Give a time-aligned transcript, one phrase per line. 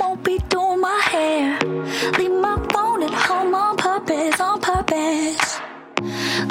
[0.00, 1.58] won't be doing my hair.
[2.18, 5.58] Leave my phone at home on purpose, on purpose.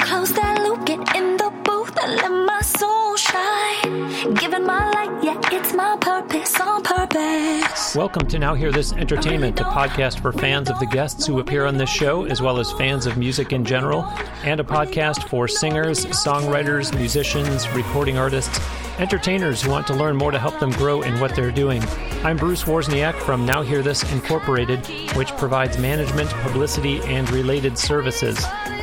[0.00, 4.34] Close that loop, get in the booth and let my soul shine.
[4.34, 7.94] Giving my light, yeah, it's my purpose, on purpose.
[7.94, 11.66] Welcome to Now Hear This Entertainment, a podcast for fans of the guests who appear
[11.66, 14.04] on this show, as well as fans of music in general,
[14.44, 18.58] and a podcast for singers, songwriters, musicians, recording artists,
[18.98, 21.82] entertainers who want to learn more to help them grow in what they're doing.
[22.24, 28.36] I'm Bruce Wozniak from Now Hear This Incorporated, which provides management, publicity, and related services.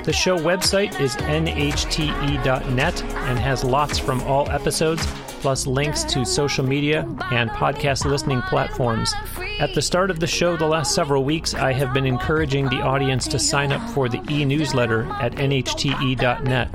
[0.04, 5.06] The show website is nhte.net and has lots from all episodes,
[5.42, 7.02] plus links to social media
[7.32, 9.14] and podcast listening platforms.
[9.60, 12.82] At the start of the show, the last several weeks, I have been encouraging the
[12.82, 16.70] audience to sign up for the e newsletter at nhte.net.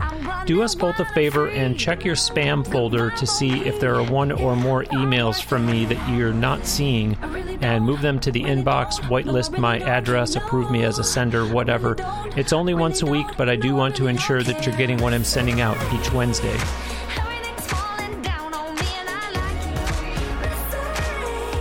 [0.46, 4.10] Do us both a favor and check your spam folder to see if there are
[4.10, 7.16] one or more emails from me that you're not seeing,
[7.60, 11.96] and move them to the inbox, whitelist my address, approve me as a sender, whatever.
[12.36, 15.12] It's only once a week, but I do want to ensure that you're getting what
[15.12, 16.56] I'm sending out each Wednesday.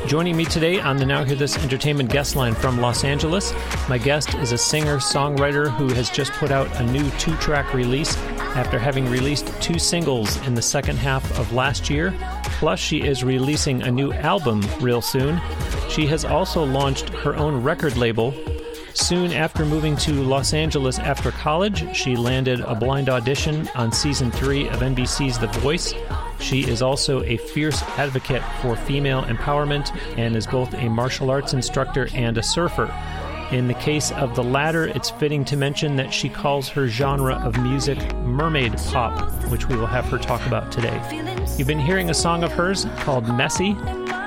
[0.07, 3.53] Joining me today on the Now Hear This Entertainment guest line from Los Angeles,
[3.89, 7.73] my guest is a singer songwriter who has just put out a new two track
[7.73, 8.15] release
[8.55, 12.15] after having released two singles in the second half of last year.
[12.43, 15.41] Plus, she is releasing a new album real soon.
[15.89, 18.33] She has also launched her own record label.
[18.97, 24.31] Soon after moving to Los Angeles after college, she landed a blind audition on season
[24.31, 25.93] three of NBC's The Voice.
[26.39, 31.53] She is also a fierce advocate for female empowerment and is both a martial arts
[31.53, 32.91] instructor and a surfer.
[33.51, 37.35] In the case of the latter, it's fitting to mention that she calls her genre
[37.35, 40.99] of music mermaid pop, which we will have her talk about today.
[41.55, 43.75] You've been hearing a song of hers called Messy.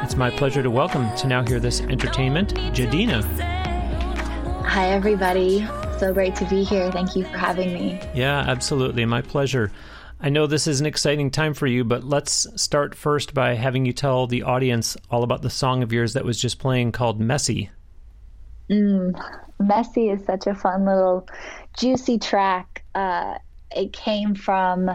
[0.04, 3.59] It's my pleasure to welcome to Now Hear This Entertainment, Gedina.
[4.70, 5.66] Hi, everybody.
[5.98, 6.92] So great to be here.
[6.92, 8.00] Thank you for having me.
[8.14, 9.04] Yeah, absolutely.
[9.04, 9.72] My pleasure.
[10.20, 13.84] I know this is an exciting time for you, but let's start first by having
[13.84, 17.18] you tell the audience all about the song of yours that was just playing called
[17.18, 17.70] Messy.
[18.68, 21.26] Messy is such a fun little
[21.76, 22.84] juicy track.
[22.94, 23.38] Uh,
[23.74, 24.88] it came from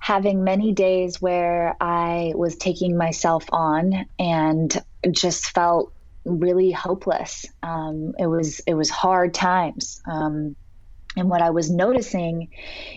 [0.00, 4.76] having many days where I was taking myself on and
[5.12, 5.92] just felt
[6.28, 7.46] really hopeless.
[7.62, 10.00] Um, it was it was hard times.
[10.10, 10.56] Um,
[11.16, 12.48] and what I was noticing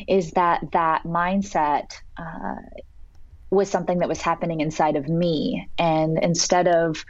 [0.08, 1.86] is that that mindset
[2.18, 2.56] uh,
[3.50, 5.68] was something that was happening inside of me.
[5.78, 7.04] And instead of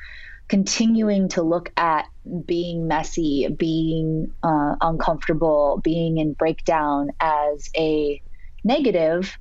[0.47, 2.05] continuing to look at
[2.45, 8.21] being messy, being uh, uncomfortable, being in breakdown as a
[8.63, 9.37] negative,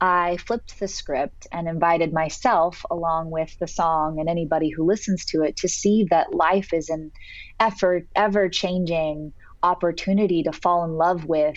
[0.00, 5.24] I flipped the script and invited myself, along with the song and anybody who listens
[5.26, 7.12] to it, to see that life is an
[7.60, 9.32] effort, ever changing
[9.62, 11.56] opportunity to fall in love with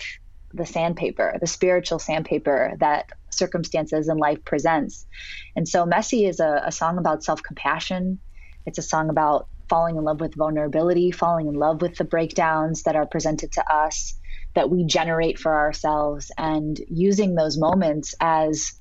[0.54, 5.06] the sandpaper, the spiritual sandpaper that circumstances in life presents.
[5.54, 8.20] And so, Messy is a, a song about self compassion.
[8.64, 12.84] It's a song about falling in love with vulnerability, falling in love with the breakdowns
[12.84, 14.14] that are presented to us,
[14.54, 18.72] that we generate for ourselves, and using those moments as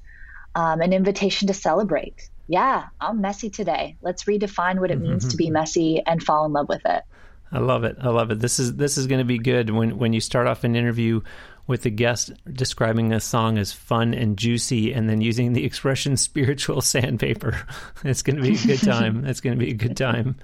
[0.56, 2.30] um, an invitation to celebrate.
[2.48, 3.98] Yeah, I'm messy today.
[4.02, 7.04] Let's redefine what it means to be messy and fall in love with it.
[7.52, 7.98] I love it.
[8.02, 8.40] I love it.
[8.40, 11.22] This is this is going to be good when when you start off an interview
[11.68, 16.18] with the guest describing a song as fun and juicy and then using the expression
[16.18, 17.60] spiritual sandpaper.
[18.04, 19.26] It's going to be a good time.
[19.28, 20.36] it's going to be a good time.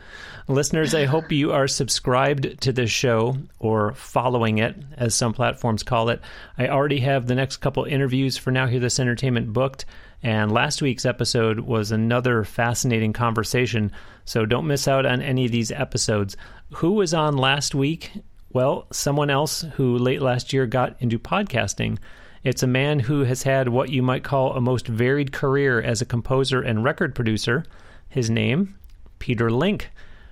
[0.48, 5.84] Listeners, I hope you are subscribed to this show or following it as some platforms
[5.84, 6.20] call it.
[6.58, 9.86] I already have the next couple interviews for Now Hear This Entertainment booked.
[10.24, 13.92] And last week's episode was another fascinating conversation,
[14.26, 16.38] so don't miss out on any of these episodes.
[16.76, 18.12] Who was on last week?
[18.54, 21.98] Well, someone else who late last year got into podcasting.
[22.44, 26.02] It's a man who has had what you might call a most varied career as
[26.02, 27.66] a composer and record producer.
[28.10, 28.76] His name,
[29.18, 29.90] Peter Link.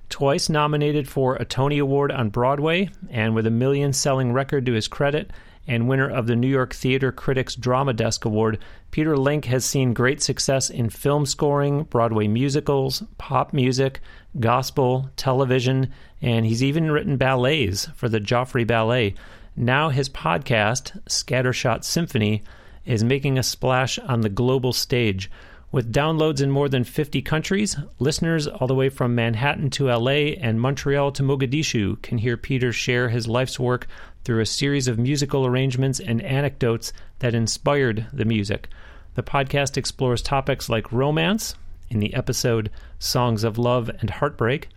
[0.10, 4.74] Twice nominated for a Tony Award on Broadway, and with a million selling record to
[4.74, 5.31] his credit,
[5.72, 8.60] and winner of the New York Theater Critics Drama Desk Award,
[8.92, 14.02] Peter Link has seen great success in film scoring, Broadway musicals, pop music,
[14.38, 15.90] gospel, television,
[16.22, 19.16] and he's even written ballets for the Joffrey Ballet.
[19.56, 22.44] Now his podcast, Scattershot Symphony,
[22.86, 25.32] is making a splash on the global stage.
[25.72, 30.36] With downloads in more than 50 countries, listeners all the way from Manhattan to LA
[30.42, 33.88] and Montreal to Mogadishu can hear Peter share his life's work
[34.24, 38.68] through a series of musical arrangements and anecdotes that inspired the music.
[39.16, 41.56] The podcast explores topics like romance
[41.90, 42.70] in the episode
[43.00, 44.70] Songs of Love and Heartbreak,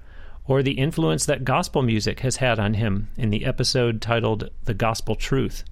[0.47, 4.75] or the influence that gospel music has had on him in the episode titled The
[4.75, 5.65] Gospel Truth.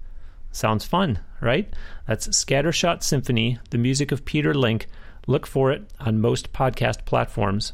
[0.51, 1.73] Sounds fun, right?
[2.07, 4.87] That's Scattershot Symphony, the music of Peter Link.
[5.27, 7.73] Look for it on most podcast platforms.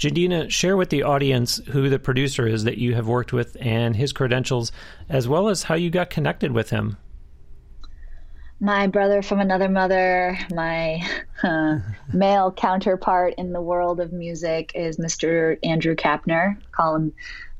[0.00, 3.94] Gedina, share with the audience who the producer is that you have worked with and
[3.94, 4.72] his credentials,
[5.10, 6.96] as well as how you got connected with him.
[8.60, 11.06] My brother from another mother, my
[11.42, 11.80] uh,
[12.14, 15.58] male counterpart in the world of music is Mr.
[15.62, 16.56] Andrew Kapner.
[16.72, 17.12] Call him,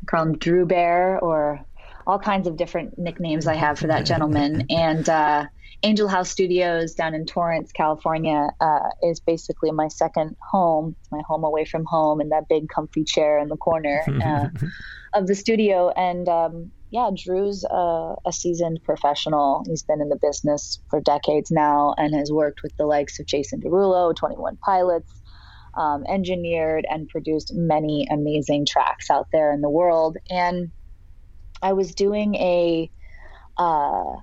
[0.07, 1.63] call him Drew Bear or
[2.07, 4.65] all kinds of different nicknames I have for that gentleman.
[4.71, 5.45] and uh,
[5.83, 10.95] Angel House Studios down in Torrance, California, uh, is basically my second home.
[11.01, 14.49] It's my home away from home in that big comfy chair in the corner uh,
[15.15, 15.91] of the studio.
[15.91, 19.63] And um, yeah, Drew's a, a, seasoned professional.
[19.67, 23.27] He's been in the business for decades now and has worked with the likes of
[23.27, 25.13] Jason Derulo, 21 Pilots,
[25.75, 30.19] um, engineered and produced many amazing tracks out there in the world.
[30.29, 30.73] And
[31.63, 32.91] I was doing a
[33.57, 34.17] uh,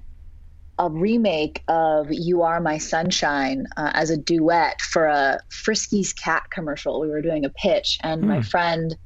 [0.78, 6.44] a remake of "You Are My Sunshine" uh, as a duet for a Friskies cat
[6.52, 7.00] commercial.
[7.00, 8.28] We were doing a pitch, and mm.
[8.28, 8.42] my hmm.
[8.42, 8.98] friend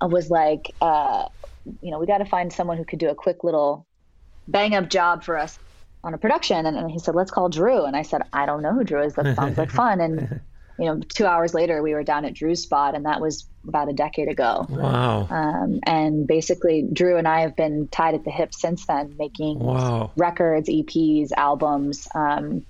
[0.00, 1.28] uh, was like, uh,
[1.80, 3.86] "You know, we got to find someone who could do a quick little
[4.46, 5.58] bang up job for us."
[6.04, 8.62] On a production, and, and he said, "Let's call Drew." And I said, "I don't
[8.62, 9.14] know who Drew is.
[9.14, 10.40] That sounds like fun." And
[10.78, 13.88] you know, two hours later, we were down at Drew's spot, and that was about
[13.88, 14.66] a decade ago.
[14.68, 15.26] Wow.
[15.28, 19.58] Um, and basically, Drew and I have been tied at the hip since then, making
[19.58, 20.12] wow.
[20.16, 22.06] records, EPs, albums.
[22.14, 22.64] Um,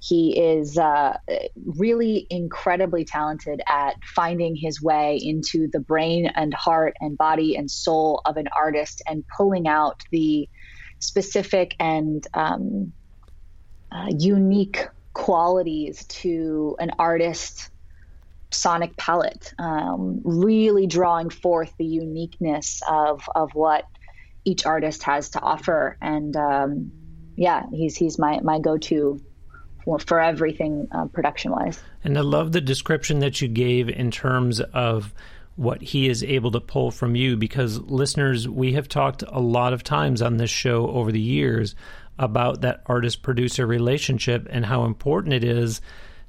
[0.00, 1.16] he is uh,
[1.64, 7.70] really incredibly talented at finding his way into the brain and heart and body and
[7.70, 10.46] soul of an artist and pulling out the
[10.98, 12.92] specific and um,
[13.90, 17.70] uh, unique qualities to an artist's
[18.50, 23.84] sonic palette, um, really drawing forth the uniqueness of, of what
[24.44, 25.96] each artist has to offer.
[26.00, 26.92] And um,
[27.36, 29.20] yeah, he's, he's my, my go to
[30.06, 31.80] for, everything uh, production wise.
[32.02, 35.14] And I love the description that you gave in terms of
[35.56, 39.72] what he is able to pull from you because listeners we have talked a lot
[39.72, 41.76] of times on this show over the years
[42.18, 45.80] about that artist producer relationship and how important it is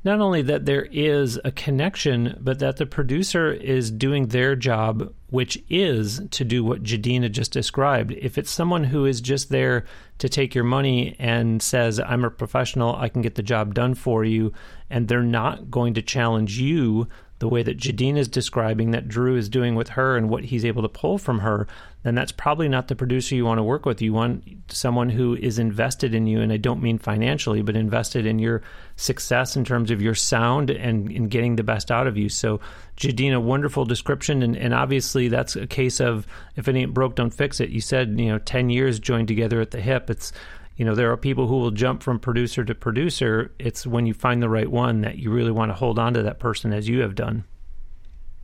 [0.06, 5.12] not only that there is a connection, but that the producer is doing their job,
[5.32, 8.12] which is to do what Gedina just described.
[8.12, 9.86] If it's someone who is just there
[10.20, 13.96] to take your money and says, I'm a professional, I can get the job done
[13.96, 14.54] for you,
[14.92, 17.08] and they're not going to challenge you
[17.40, 20.64] the way that Gedina is describing that Drew is doing with her and what he's
[20.64, 21.68] able to pull from her,
[22.04, 24.02] then that's probably not the producer you want to work with.
[24.02, 28.26] You want someone who is invested in you, and I don't mean financially, but invested
[28.26, 28.62] in your
[28.96, 32.30] success in terms of your sound and in getting the best out of you.
[32.30, 32.62] So,
[32.96, 37.16] Jadine, a wonderful description, and, and obviously that's a case of if it ain't broke,
[37.16, 37.70] don't fix it.
[37.70, 40.10] You said you know ten years joined together at the hip.
[40.10, 40.32] It's
[40.78, 43.54] you know there are people who will jump from producer to producer.
[43.60, 46.24] It's when you find the right one that you really want to hold on to
[46.24, 47.46] that person as you have done.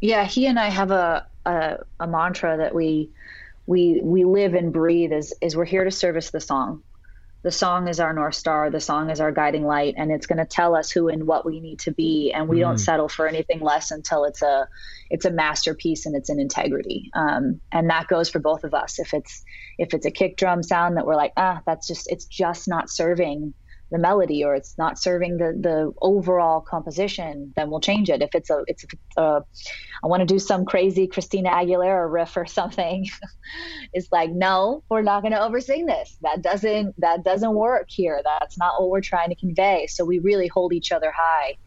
[0.01, 3.09] Yeah he and i have a a, a mantra that we
[3.67, 6.81] we we live and breathe is is we're here to service the song
[7.43, 10.37] the song is our north star the song is our guiding light and it's going
[10.37, 12.61] to tell us who and what we need to be and we mm.
[12.61, 14.67] don't settle for anything less until it's a
[15.09, 18.99] it's a masterpiece and it's an integrity um, and that goes for both of us
[18.99, 19.43] if it's
[19.77, 22.89] if it's a kick drum sound that we're like ah that's just it's just not
[22.89, 23.53] serving
[23.91, 28.21] the melody or it's not serving the the overall composition, then we'll change it.
[28.21, 28.85] If it's a it's
[29.17, 29.41] a,
[30.03, 33.07] I want to do some crazy Christina Aguilera riff or something,
[33.93, 36.17] it's like no, we're not going to oversing this.
[36.21, 38.21] That doesn't that doesn't work here.
[38.23, 39.87] That's not what we're trying to convey.
[39.87, 41.57] So we really hold each other high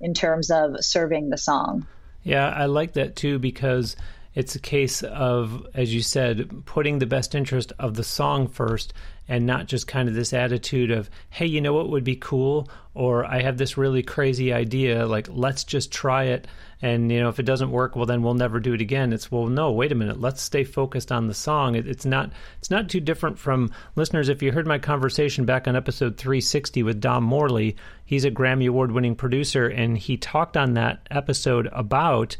[0.00, 1.86] in terms of serving the song.
[2.22, 3.96] Yeah, I like that too because
[4.34, 8.92] it's a case of, as you said, putting the best interest of the song first
[9.28, 12.68] and not just kind of this attitude of, hey, you know what would be cool?
[12.94, 16.46] Or I have this really crazy idea, like, let's just try it.
[16.82, 19.12] And, you know, if it doesn't work, well, then we'll never do it again.
[19.12, 20.20] It's, well, no, wait a minute.
[20.20, 21.74] Let's stay focused on the song.
[21.74, 24.28] It, it's not, it's not too different from listeners.
[24.28, 28.68] If you heard my conversation back on episode 360 with Dom Morley, he's a Grammy
[28.68, 32.36] Award winning producer, and he talked on that episode about,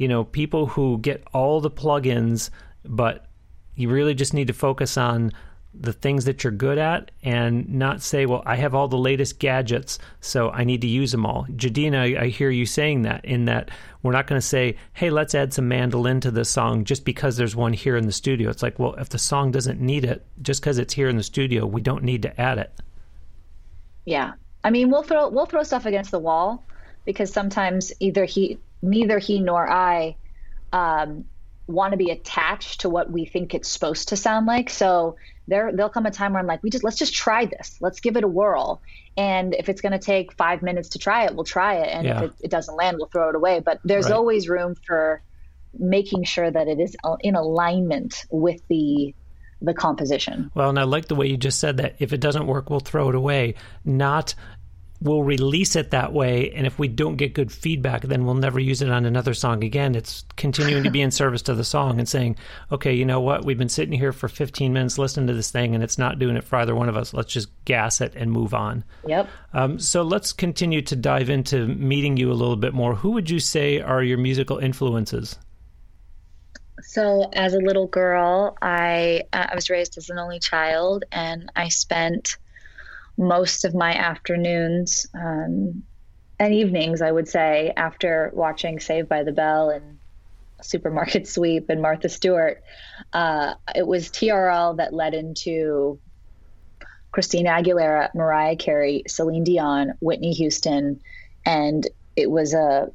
[0.00, 2.48] you know, people who get all the plugins,
[2.86, 3.26] but
[3.76, 5.30] you really just need to focus on
[5.74, 9.38] the things that you're good at and not say, well, I have all the latest
[9.38, 11.44] gadgets, so I need to use them all.
[11.50, 13.70] Gedina, I, hear you saying that, in that
[14.02, 17.36] we're not going to say, hey, let's add some mandolin to this song just because
[17.36, 18.48] there's one here in the studio.
[18.48, 21.22] It's like, well, if the song doesn't need it, just because it's here in the
[21.22, 22.72] studio, we don't need to add it.
[24.06, 24.32] Yeah.
[24.64, 26.64] I mean, we'll throw we'll throw stuff against the wall
[27.04, 30.16] because sometimes either he neither he nor I
[30.72, 31.24] um,
[31.66, 34.70] want to be attached to what we think it's supposed to sound like.
[34.70, 35.16] So
[35.48, 37.76] there there'll come a time where I'm like, we just let's just try this.
[37.80, 38.80] Let's give it a whirl.
[39.16, 41.88] And if it's going to take five minutes to try it, we'll try it.
[41.88, 42.22] And yeah.
[42.22, 43.60] if it, it, doesn't land, we'll throw it away.
[43.60, 44.14] But there's right.
[44.14, 45.22] always room for
[45.78, 49.14] making sure that it is in alignment with the
[49.62, 50.50] the composition.
[50.54, 51.96] Well, and I like the way you just said that.
[51.98, 53.56] If it doesn't work, we'll throw it away.
[53.84, 54.34] Not
[55.00, 58.60] we'll release it that way and if we don't get good feedback then we'll never
[58.60, 59.94] use it on another song again.
[59.94, 62.36] It's continuing to be in service to the song and saying
[62.70, 63.44] okay you know what?
[63.44, 66.36] We've been sitting here for 15 minutes listening to this thing and it's not doing
[66.36, 67.14] it for either one of us.
[67.14, 68.84] Let's just gas it and move on.
[69.06, 69.28] Yep.
[69.52, 72.94] Um, so let's continue to dive into meeting you a little bit more.
[72.94, 75.38] Who would you say are your musical influences?
[76.82, 81.50] So as a little girl i uh, i was raised as an only child and
[81.56, 82.38] i spent
[83.20, 85.82] most of my afternoons um,
[86.38, 89.98] and evenings, I would say, after watching Saved by the Bell and
[90.62, 92.62] Supermarket Sweep and Martha Stewart.
[93.12, 96.00] Uh, it was TRL that led into
[97.12, 101.00] Christina Aguilera, Mariah Carey, Celine Dion, Whitney Houston,
[101.44, 101.86] and
[102.20, 102.88] it was a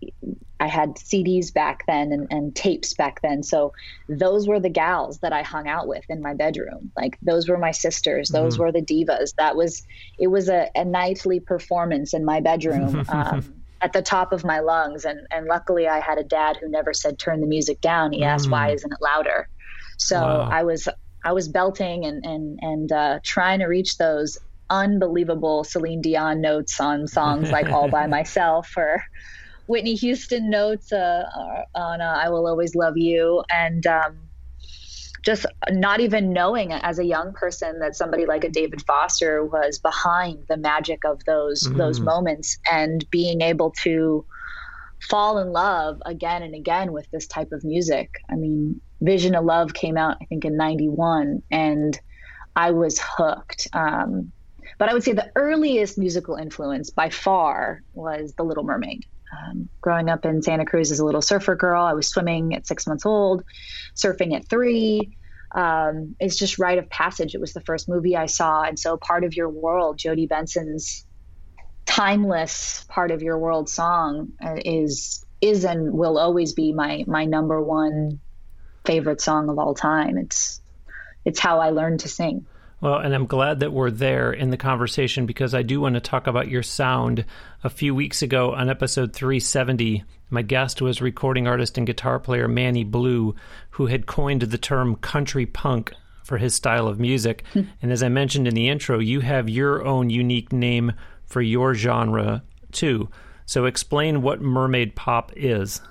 [0.59, 3.43] I had CDs back then and, and, tapes back then.
[3.43, 3.73] So
[4.07, 6.91] those were the gals that I hung out with in my bedroom.
[6.95, 8.29] Like those were my sisters.
[8.29, 8.63] Those mm-hmm.
[8.63, 9.35] were the divas.
[9.35, 9.83] That was
[10.17, 13.05] it was a, a nightly performance in my bedroom.
[13.15, 16.67] Um, at the top of my lungs and and luckily I had a dad who
[16.69, 18.13] never said turn the music down.
[18.13, 18.51] He asked mm.
[18.51, 19.47] why isn't it louder?
[19.97, 20.49] So wow.
[20.51, 20.87] I was
[21.23, 24.37] I was belting and and and uh, trying to reach those
[24.69, 29.03] unbelievable Celine Dion notes on songs like All by Myself or
[29.67, 31.23] Whitney Houston notes uh,
[31.73, 33.43] on uh, I Will Always Love You.
[33.49, 34.25] And um,
[35.25, 39.79] just not even knowing as a young person that somebody like a David Foster was
[39.79, 41.77] behind the magic of those mm.
[41.77, 44.23] those moments and being able to
[45.09, 48.11] fall in love again and again with this type of music.
[48.29, 51.99] I mean, Vision of Love came out I think in 91 and
[52.55, 53.67] I was hooked.
[53.73, 54.31] Um,
[54.77, 59.05] but I would say the earliest musical influence by far was The Little Mermaid.
[59.35, 62.67] Um, growing up in Santa Cruz as a little surfer girl, I was swimming at
[62.67, 63.43] six months old,
[63.95, 65.17] surfing at three.
[65.53, 67.33] Um, it's just rite of passage.
[67.33, 71.05] It was the first movie I saw, and so part of your world, Jodi Benson's
[71.85, 77.25] timeless part of your world song uh, is is and will always be my my
[77.25, 78.19] number one
[78.85, 80.17] favorite song of all time.
[80.17, 80.61] It's
[81.23, 82.45] it's how I learned to sing.
[82.81, 86.01] Well, and I'm glad that we're there in the conversation because I do want to
[86.01, 87.25] talk about your sound.
[87.63, 92.47] A few weeks ago on episode 370, my guest was recording artist and guitar player
[92.47, 93.35] Manny Blue,
[93.71, 97.43] who had coined the term country punk for his style of music.
[97.53, 97.61] Hmm.
[97.81, 100.93] and as I mentioned in the intro, you have your own unique name
[101.25, 103.09] for your genre too.
[103.45, 105.81] So explain what mermaid pop is.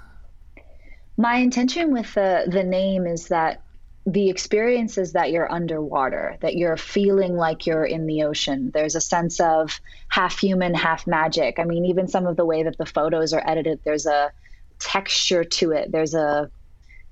[1.17, 3.63] My intention with the the name is that
[4.07, 8.71] the experience is that you're underwater, that you're feeling like you're in the ocean.
[8.73, 11.59] There's a sense of half human, half magic.
[11.59, 14.31] I mean, even some of the way that the photos are edited, there's a
[14.79, 15.91] texture to it.
[15.91, 16.51] There's a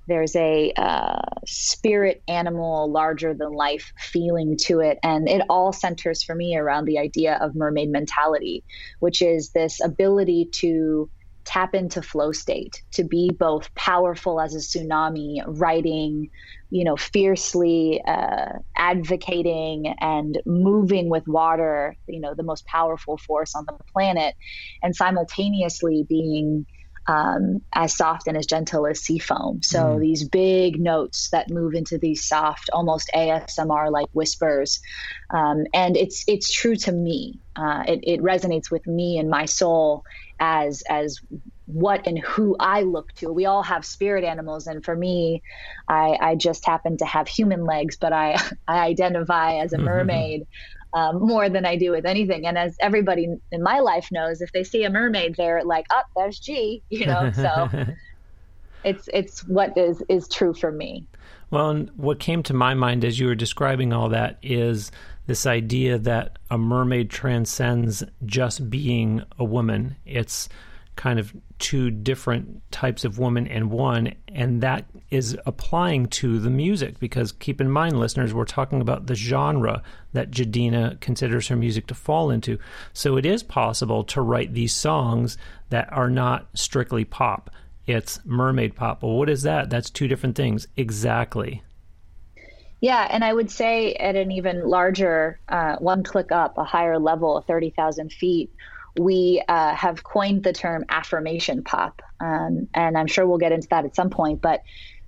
[0.05, 6.21] there's a uh, spirit animal larger than life feeling to it and it all centers
[6.21, 8.65] for me around the idea of mermaid mentality
[8.99, 11.09] which is this ability to
[11.45, 16.29] tap into flow state to be both powerful as a tsunami writing
[16.69, 23.55] you know fiercely uh, advocating and moving with water you know the most powerful force
[23.55, 24.35] on the planet
[24.81, 26.65] and simultaneously being
[27.07, 29.61] um, as soft and as gentle as sea foam.
[29.61, 29.99] So mm.
[29.99, 34.79] these big notes that move into these soft, almost ASMR like whispers,
[35.29, 37.39] um, and it's it's true to me.
[37.55, 40.03] Uh, it, it resonates with me and my soul
[40.39, 41.19] as as
[41.65, 43.31] what and who I look to.
[43.31, 45.41] We all have spirit animals, and for me,
[45.87, 49.85] I, I just happen to have human legs, but I I identify as a mm-hmm.
[49.85, 50.47] mermaid
[50.93, 52.45] um, more than I do with anything.
[52.45, 56.05] And as everybody in my life knows, if they see a mermaid, they're like, "Up,
[56.15, 57.31] oh, there's G," you know.
[57.31, 57.69] So
[58.83, 61.05] it's it's what is is true for me.
[61.49, 64.91] Well, and what came to my mind as you were describing all that is
[65.27, 69.95] this idea that a mermaid transcends just being a woman.
[70.05, 70.49] It's
[70.95, 76.49] kind of two different types of woman and one, and that is applying to the
[76.49, 81.55] music because keep in mind, listeners, we're talking about the genre that Gedina considers her
[81.55, 82.59] music to fall into.
[82.91, 85.37] So it is possible to write these songs
[85.69, 87.49] that are not strictly pop.
[87.87, 89.01] It's mermaid pop.
[89.01, 89.69] Well, what is that?
[89.69, 90.67] That's two different things.
[90.75, 91.63] Exactly.
[92.81, 96.99] Yeah, and I would say at an even larger, uh, one click up, a higher
[96.99, 98.51] level, 30,000 feet,
[98.99, 102.01] we uh, have coined the term affirmation pop.
[102.19, 104.41] Um, and I'm sure we'll get into that at some point.
[104.41, 104.61] But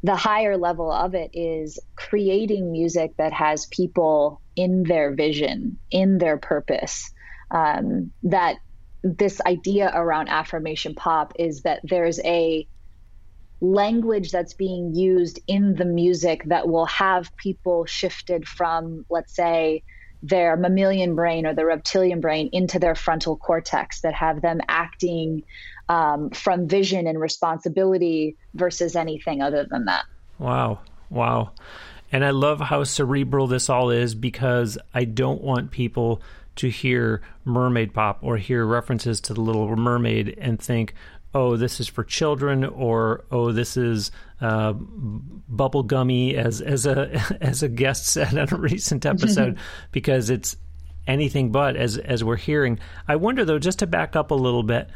[0.03, 6.17] the higher level of it is creating music that has people in their vision, in
[6.17, 7.11] their purpose.
[7.51, 8.57] Um, that
[9.03, 12.67] this idea around affirmation pop is that there's a
[13.61, 19.83] language that's being used in the music that will have people shifted from, let's say,
[20.27, 25.43] their mammalian brain or the reptilian brain into their frontal cortex that have them acting
[25.87, 30.05] um, from vision and responsibility versus anything other than that.
[30.39, 30.79] Wow.
[31.09, 31.51] Wow.
[32.11, 36.21] And I love how cerebral this all is because I don't want people
[36.55, 40.93] to hear mermaid pop or hear references to the little mermaid and think,
[41.35, 44.09] oh, this is for children, or oh, this is
[44.41, 49.59] uh, bubblegummy, as as a as a guest said on a recent episode,
[49.91, 50.55] because it's
[51.05, 52.79] anything but as as we're hearing.
[53.07, 54.89] I wonder though, just to back up a little bit,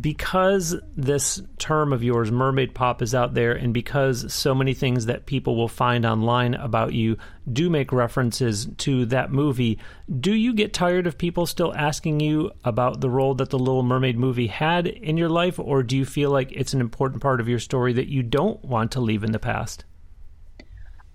[0.00, 5.06] because this term of yours, mermaid pop, is out there, and because so many things
[5.06, 7.16] that people will find online about you
[7.52, 9.78] do make references to that movie,
[10.20, 13.82] do you get tired of people still asking you about the role that the Little
[13.82, 17.40] Mermaid movie had in your life, or do you feel like it's an important part
[17.40, 19.84] of your story that you don't want to leave in the past?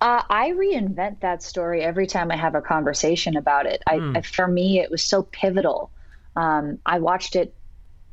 [0.02, 3.82] Uh, I reinvent that story every time I have a conversation about it.
[3.88, 4.18] I, mm.
[4.18, 5.92] I, for me, it was so pivotal.
[6.36, 7.56] Um, I watched it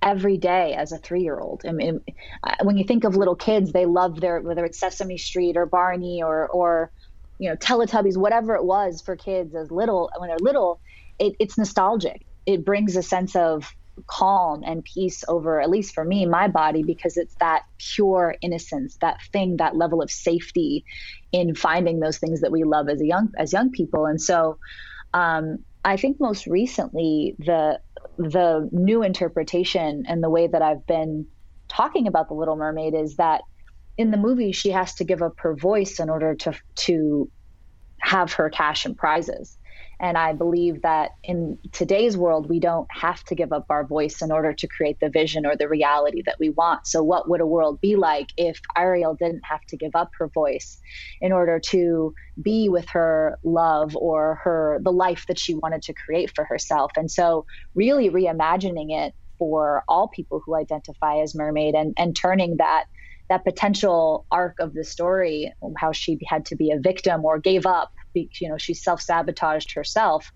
[0.02, 1.62] every day as a three year old.
[1.66, 2.00] I mean,
[2.62, 6.22] when you think of little kids, they love their whether it's Sesame Street or Barney
[6.22, 6.90] or or
[7.38, 10.80] you know Teletubbies, whatever it was for kids as little when they're little,
[11.18, 12.22] it, it's nostalgic.
[12.46, 13.70] It brings a sense of
[14.06, 17.62] calm and peace over at least for me my body because it's that
[17.94, 20.84] pure innocence that thing that level of safety
[21.32, 24.56] in finding those things that we love as a young as young people and so
[25.12, 27.78] um, i think most recently the
[28.20, 31.26] the new interpretation and the way that I've been
[31.68, 33.42] talking about the Little Mermaid is that
[33.96, 37.30] in the movie she has to give up her voice in order to to
[38.00, 39.58] have her cash and prizes.
[40.00, 44.22] And I believe that in today's world, we don't have to give up our voice
[44.22, 46.86] in order to create the vision or the reality that we want.
[46.86, 50.28] So, what would a world be like if Ariel didn't have to give up her
[50.28, 50.78] voice
[51.20, 55.94] in order to be with her love or her the life that she wanted to
[55.94, 56.92] create for herself?
[56.96, 62.56] And so, really reimagining it for all people who identify as mermaid and, and turning
[62.56, 62.84] that
[63.28, 67.64] that potential arc of the story, how she had to be a victim or gave
[67.64, 70.30] up you know she self sabotaged herself.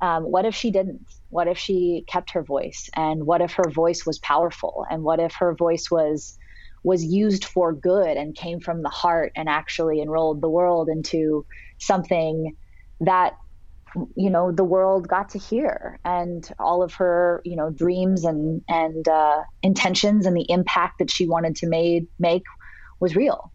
[0.00, 1.06] Um, what if she didn't?
[1.28, 2.88] What if she kept her voice?
[2.94, 4.86] And what if her voice was powerful?
[4.88, 6.36] And what if her voice was
[6.84, 11.44] was used for good and came from the heart and actually enrolled the world into
[11.78, 12.54] something
[13.00, 13.34] that
[14.16, 18.62] you know the world got to hear and all of her you know dreams and
[18.68, 22.42] and uh, intentions and the impact that she wanted to made make
[23.00, 23.52] was real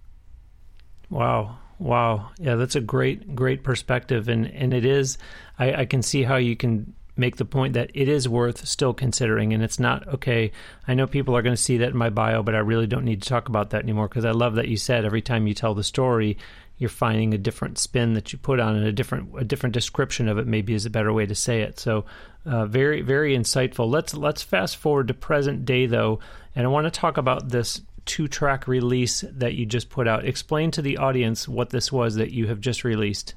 [1.10, 2.32] wow Wow.
[2.40, 4.30] Yeah, that's a great, great perspective.
[4.30, 5.18] And, and it is,
[5.60, 8.94] I, I can see how you can make the point that it is worth still
[8.94, 9.52] considering.
[9.52, 10.54] And it's not, okay,
[10.88, 13.04] I know people are going to see that in my bio, but I really don't
[13.04, 15.54] need to talk about that anymore because I love that you said every time you
[15.54, 16.38] tell the story,
[16.78, 20.30] you're finding a different spin that you put on it, a different a different description
[20.30, 20.48] of it.
[20.48, 21.80] Maybe is a better way to say it.
[21.80, 22.06] So,
[22.46, 23.90] uh, very very insightful.
[23.92, 26.20] Let's let's fast forward to present day though,
[26.56, 30.26] and I want to talk about this two track release that you just put out.
[30.26, 33.36] Explain to the audience what this was that you have just released.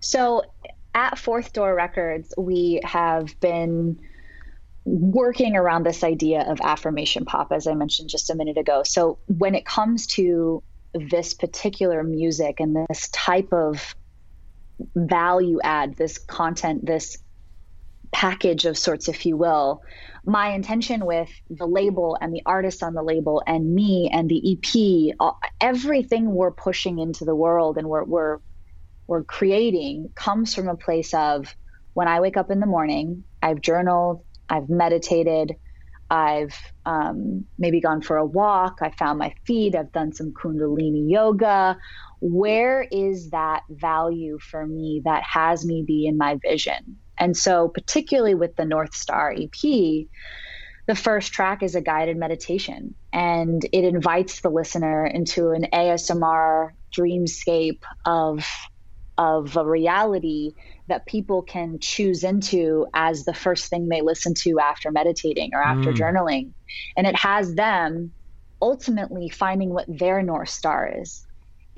[0.00, 0.42] So,
[0.94, 4.00] at Fourth Door Records, we have been
[4.84, 8.82] working around this idea of affirmation pop, as I mentioned just a minute ago.
[8.84, 10.62] So, when it comes to
[10.94, 13.94] this particular music and this type of
[14.94, 17.18] value add, this content, this
[18.12, 19.82] package of sorts, if you will,
[20.24, 24.52] my intention with the label and the artist on the label and me and the
[24.52, 28.38] EP, everything we're pushing into the world and we're, we're,
[29.06, 31.54] we're creating comes from a place of
[31.94, 35.56] when I wake up in the morning, I've journaled, I've meditated,
[36.10, 41.10] I've um, maybe gone for a walk, I found my feet, I've done some Kundalini
[41.10, 41.76] yoga.
[42.20, 46.98] Where is that value for me that has me be in my vision?
[47.18, 50.06] And so, particularly with the North Star EP,
[50.88, 56.70] the first track is a guided meditation and it invites the listener into an ASMR
[56.96, 58.46] dreamscape of
[59.18, 60.52] of a reality
[60.86, 65.60] that people can choose into as the first thing they listen to after meditating or
[65.60, 65.96] after mm.
[65.96, 66.52] journaling.
[66.96, 68.12] And it has them
[68.62, 71.26] ultimately finding what their North Star is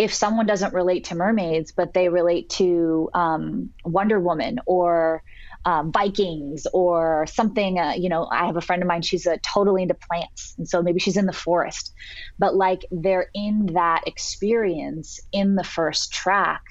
[0.01, 5.23] if someone doesn't relate to mermaids, but they relate to um, Wonder Woman or
[5.67, 7.79] um, Vikings or something.
[7.79, 10.55] Uh, you know, I have a friend of mine, she's uh, totally into plants.
[10.57, 11.93] And so maybe she's in the forest,
[12.39, 16.63] but like they're in that experience in the first track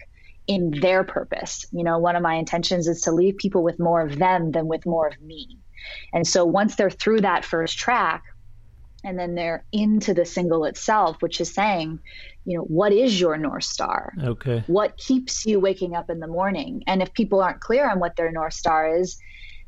[0.48, 1.68] in their purpose.
[1.72, 4.66] You know, one of my intentions is to leave people with more of them than
[4.66, 5.60] with more of me.
[6.14, 8.24] And so once they're through that first track,
[9.04, 12.00] and then they're into the single itself, which is saying,
[12.50, 14.12] you know, what is your North Star?
[14.20, 14.64] Okay.
[14.66, 16.82] What keeps you waking up in the morning?
[16.88, 19.20] And if people aren't clear on what their North Star is,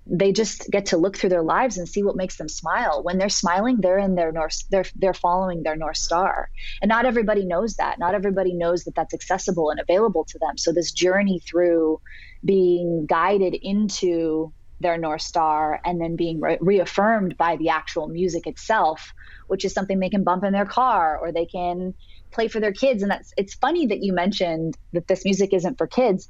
[0.07, 3.03] they just get to look through their lives and see what makes them smile.
[3.03, 6.49] When they're smiling, they're in their north they're they're following their north star.
[6.81, 7.99] And not everybody knows that.
[7.99, 10.57] Not everybody knows that that's accessible and available to them.
[10.57, 12.01] So this journey through
[12.43, 18.47] being guided into their north star and then being re- reaffirmed by the actual music
[18.47, 19.13] itself
[19.51, 21.93] which is something they can bump in their car or they can
[22.31, 23.01] play for their kids.
[23.01, 26.27] And that's it's funny that you mentioned that this music isn't for kids.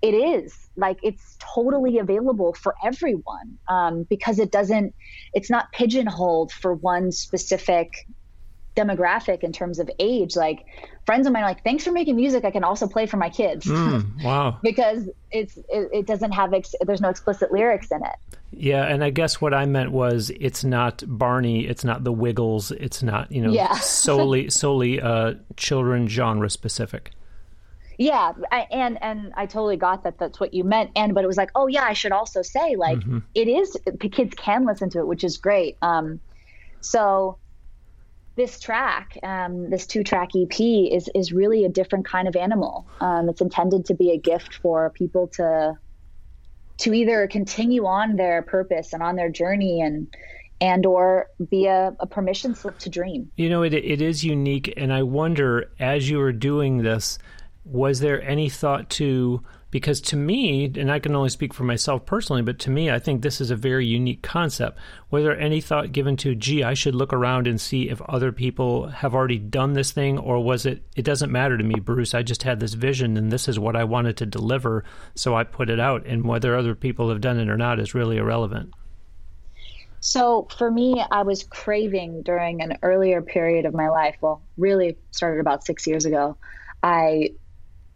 [0.00, 0.54] It is.
[0.76, 4.94] Like it's totally available for everyone um, because it doesn't
[5.32, 7.92] it's not pigeonholed for one specific
[8.76, 10.64] demographic in terms of age like
[11.04, 12.44] friends of mine are like thanks for making music.
[12.44, 13.66] I can also play for my kids.
[13.66, 14.58] Mm, wow.
[14.62, 18.36] Because it's it, it doesn't have ex- there's no explicit lyrics in it.
[18.54, 22.70] Yeah and i guess what i meant was it's not barney it's not the wiggles
[22.70, 23.72] it's not you know Yeah.
[23.76, 27.12] solely solely uh children genre specific.
[27.98, 31.26] Yeah I, and and i totally got that that's what you meant and but it
[31.28, 32.98] was like oh yeah i should also say like
[33.34, 35.76] it is the kids can listen to it which is great.
[35.80, 36.20] Um
[36.80, 37.38] so
[38.34, 42.86] this track um this two track ep is is really a different kind of animal.
[43.00, 45.78] Um it's intended to be a gift for people to
[46.78, 50.08] to either continue on their purpose and on their journey and
[50.60, 53.30] and or be a, a permission slip to dream.
[53.36, 57.18] You know, it it is unique, and I wonder as you were doing this,
[57.64, 62.04] was there any thought to because to me, and I can only speak for myself
[62.04, 64.78] personally, but to me, I think this is a very unique concept.
[65.10, 68.32] Was there any thought given to, gee, I should look around and see if other
[68.32, 72.12] people have already done this thing, or was it, it doesn't matter to me, Bruce,
[72.12, 75.44] I just had this vision and this is what I wanted to deliver, so I
[75.44, 78.74] put it out, and whether other people have done it or not is really irrelevant.
[80.00, 84.16] So for me, I was craving during an earlier period of my life.
[84.20, 86.36] Well, really started about six years ago.
[86.82, 87.30] I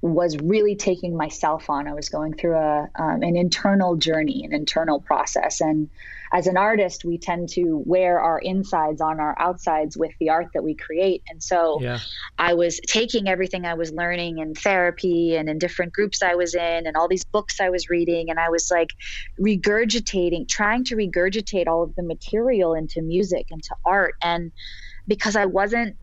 [0.02, 1.88] was really taking myself on.
[1.88, 5.88] I was going through a um, an internal journey, an internal process, and
[6.32, 10.48] as an artist, we tend to wear our insides on our outsides with the art
[10.54, 11.22] that we create.
[11.28, 12.00] And so, Yeah.
[12.38, 16.54] I was taking everything I was learning in therapy and in different groups I was
[16.54, 18.90] in and all these books I was reading and I was like
[19.40, 24.52] regurgitating trying to regurgitate all of the material into music into art and
[25.06, 25.96] because I wasn't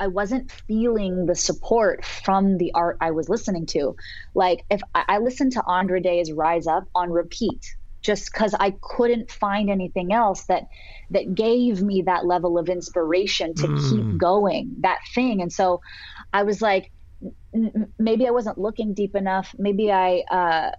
[0.00, 3.94] I wasn't feeling the support from the art I was listening to.
[4.34, 8.74] Like if I, I listened to Andra Day's Rise Up on repeat just because I
[8.80, 10.68] couldn't find anything else that
[11.10, 15.42] that gave me that level of inspiration to keep going, that thing.
[15.42, 15.82] And so
[16.32, 16.90] I was like,
[17.54, 19.54] n- maybe I wasn't looking deep enough.
[19.58, 20.70] Maybe I, uh,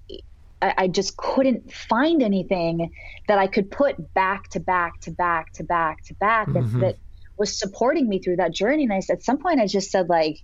[0.61, 2.91] I, I just couldn't find anything
[3.27, 6.95] that I could put back to back to back to back to back that, that
[7.41, 8.83] was supporting me through that journey.
[8.83, 10.37] And I, said at some point, I just said like,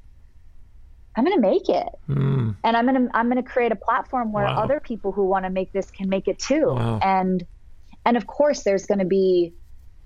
[1.16, 2.56] I'm going to make it, Mm.
[2.64, 4.64] and I'm going to I'm going to create a platform where Wow.
[4.64, 6.68] other people who want to make this can make it too.
[6.68, 7.00] Wow.
[7.02, 7.46] And
[8.06, 9.54] and of course, there's going to be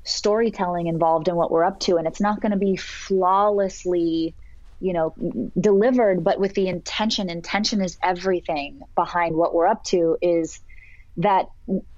[0.04, 4.36] storytelling involved in what we're up to, and it's not going to be flawlessly,
[4.80, 5.14] you know,
[5.60, 7.30] delivered, but with the intention.
[7.30, 10.18] Intention is everything behind what we're up to.
[10.22, 10.60] Is
[11.18, 11.48] that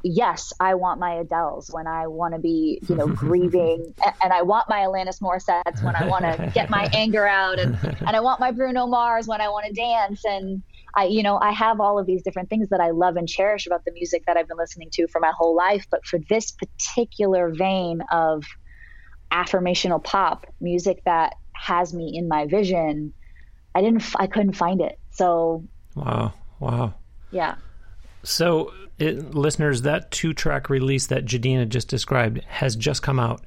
[0.03, 4.41] yes, I want my Adele's when I want to be, you know, grieving, and I
[4.41, 8.19] want my Alanis Morissette's when I want to get my anger out, and and I
[8.19, 10.63] want my Bruno Mars when I want to dance, and
[10.95, 13.65] I, you know, I have all of these different things that I love and cherish
[13.65, 16.51] about the music that I've been listening to for my whole life, but for this
[16.51, 18.43] particular vein of
[19.31, 23.13] affirmational pop music that has me in my vision,
[23.73, 24.95] I didn't, I couldn't find it.
[25.11, 26.33] So Wow.
[26.59, 26.93] Wow.
[27.31, 27.55] yeah.
[28.23, 33.41] So, it, listeners, that two track release that Gedina just described has just come out.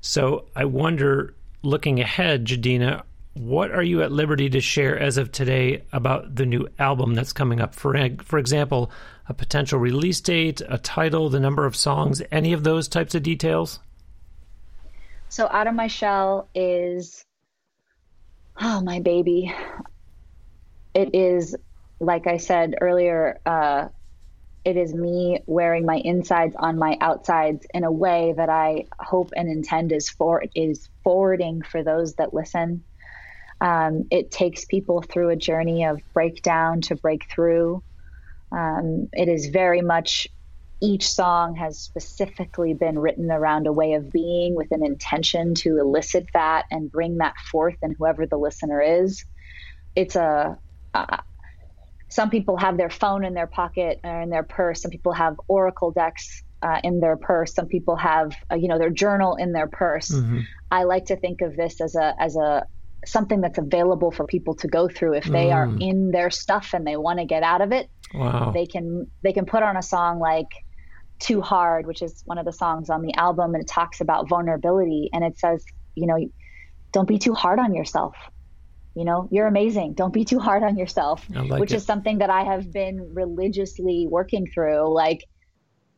[0.00, 3.02] So, I wonder, looking ahead, Gedina,
[3.34, 7.32] what are you at liberty to share as of today about the new album that's
[7.32, 7.74] coming up?
[7.74, 8.90] For, for example,
[9.28, 13.22] a potential release date, a title, the number of songs, any of those types of
[13.22, 13.78] details?
[15.28, 17.24] So out of my shell is
[18.60, 19.52] oh my baby.
[20.94, 21.56] It is
[22.00, 23.88] like I said earlier, uh,
[24.66, 29.30] it is me wearing my insides on my outsides in a way that I hope
[29.36, 32.84] and intend is for is forwarding for those that listen.
[33.60, 37.78] Um, it takes people through a journey of breakdown to breakthrough.
[38.50, 40.26] Um, it is very much
[40.82, 45.78] each song has specifically been written around a way of being with an intention to
[45.78, 49.24] elicit that and bring that forth in whoever the listener is.
[49.94, 50.58] It's a,
[50.92, 51.18] uh,
[52.08, 54.82] some people have their phone in their pocket or in their purse.
[54.82, 57.54] Some people have oracle decks uh, in their purse.
[57.54, 60.10] Some people have, uh, you know, their journal in their purse.
[60.10, 60.40] Mm-hmm.
[60.70, 62.66] I like to think of this as a as a
[63.04, 65.54] something that's available for people to go through if they mm.
[65.54, 67.88] are in their stuff and they want to get out of it.
[68.14, 68.50] Wow.
[68.52, 70.48] They can they can put on a song like
[71.18, 74.28] too Hard, which is one of the songs on the album, and it talks about
[74.28, 75.08] vulnerability.
[75.12, 75.64] And it says,
[75.94, 76.18] you know,
[76.92, 78.14] don't be too hard on yourself.
[78.96, 79.92] You know, you're amazing.
[79.92, 81.76] Don't be too hard on yourself, like which it.
[81.76, 84.92] is something that I have been religiously working through.
[84.92, 85.22] Like,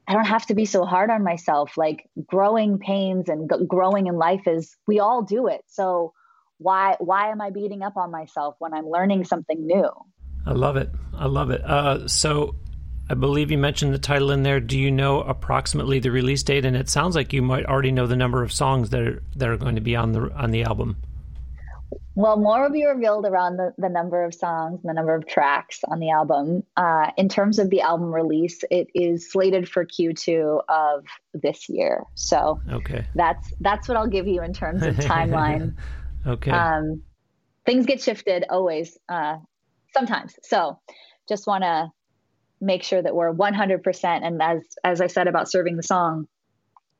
[0.09, 1.77] I don't have to be so hard on myself.
[1.77, 5.61] Like, growing pains and g- growing in life is, we all do it.
[5.69, 6.13] So,
[6.59, 9.89] why why am I beating up on myself when I'm learning something new?
[10.45, 10.91] I love it.
[11.17, 11.63] I love it.
[11.65, 12.57] Uh, so
[13.09, 14.59] I believe you mentioned the title in there.
[14.59, 16.65] Do you know approximately the release date?
[16.65, 19.49] And it sounds like you might already know the number of songs that are that
[19.49, 20.97] are going to be on the on the album.
[22.15, 25.27] Well, more will be revealed around the, the number of songs, and the number of
[25.27, 26.65] tracks on the album.
[26.77, 32.03] Uh, in terms of the album release, it is slated for Q2 of this year.
[32.15, 35.77] So okay, that's that's what I'll give you in terms of timeline.
[36.27, 36.51] okay.
[36.51, 37.03] Um,
[37.65, 39.37] things get shifted always, uh,
[39.95, 40.35] sometimes.
[40.43, 40.81] So
[41.29, 41.93] just want to
[42.61, 46.27] make sure that we're 100% and as as i said about serving the song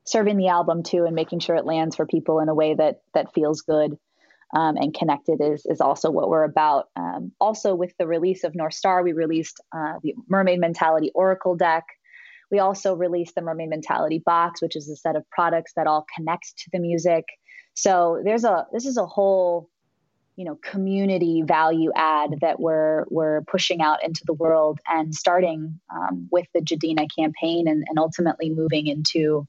[0.05, 3.01] serving the album too and making sure it lands for people in a way that
[3.13, 3.97] that feels good
[4.53, 6.89] um, and connected is is also what we're about.
[6.95, 11.55] Um, also with the release of north star we released uh, the mermaid mentality oracle
[11.55, 11.85] deck.
[12.51, 16.05] We also released the mermaid mentality box which is a set of products that all
[16.15, 17.25] connect to the music.
[17.73, 19.69] So there's a this is a whole
[20.35, 25.79] you know community value add that we're we're pushing out into the world and starting
[25.93, 29.45] um, with the Gedina campaign and, and ultimately moving into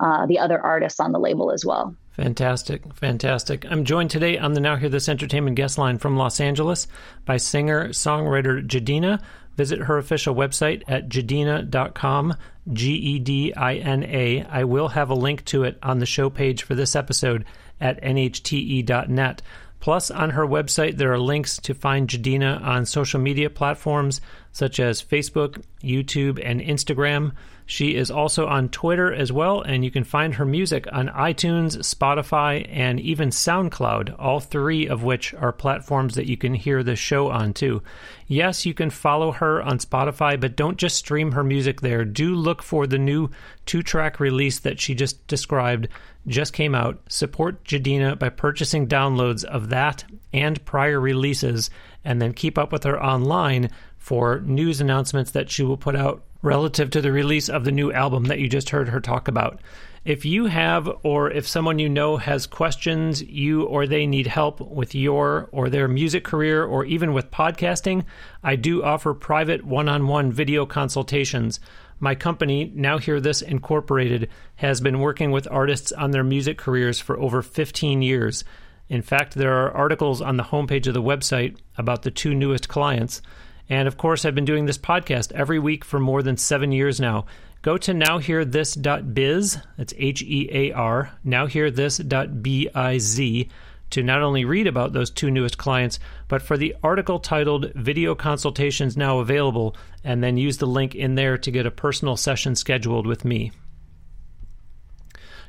[0.00, 1.94] uh, the other artists on the label as well.
[2.12, 3.70] Fantastic, fantastic.
[3.70, 6.86] I'm joined today on the Now Hear This Entertainment guest line from Los Angeles
[7.24, 9.20] by singer songwriter Gedina.
[9.56, 12.34] Visit her official website at gedina.com,
[12.72, 14.44] G E D I N A.
[14.44, 17.44] I will have a link to it on the show page for this episode
[17.80, 19.42] at nhte.net.
[19.80, 24.20] Plus, on her website, there are links to find Gedina on social media platforms
[24.52, 27.32] such as Facebook, YouTube, and Instagram.
[27.68, 31.76] She is also on Twitter as well, and you can find her music on iTunes,
[31.78, 36.94] Spotify, and even SoundCloud, all three of which are platforms that you can hear the
[36.94, 37.82] show on too.
[38.28, 42.04] Yes, you can follow her on Spotify, but don't just stream her music there.
[42.04, 43.30] Do look for the new
[43.66, 45.88] two track release that she just described,
[46.28, 47.00] just came out.
[47.08, 51.70] Support Gedina by purchasing downloads of that and prior releases,
[52.04, 56.22] and then keep up with her online for news announcements that she will put out
[56.42, 59.60] relative to the release of the new album that you just heard her talk about.
[60.06, 64.60] If you have, or if someone you know has questions, you or they need help
[64.60, 68.04] with your or their music career, or even with podcasting,
[68.44, 71.58] I do offer private one on one video consultations.
[71.98, 77.00] My company, Now Hear This Incorporated, has been working with artists on their music careers
[77.00, 78.44] for over 15 years.
[78.88, 82.68] In fact, there are articles on the homepage of the website about the two newest
[82.68, 83.22] clients.
[83.68, 87.00] And of course, I've been doing this podcast every week for more than seven years
[87.00, 87.26] now.
[87.62, 93.46] Go to nowhearthis.biz, that's H E A R, nowhearthis.biz,
[93.90, 95.98] to not only read about those two newest clients,
[96.28, 101.16] but for the article titled Video Consultations Now Available, and then use the link in
[101.16, 103.52] there to get a personal session scheduled with me.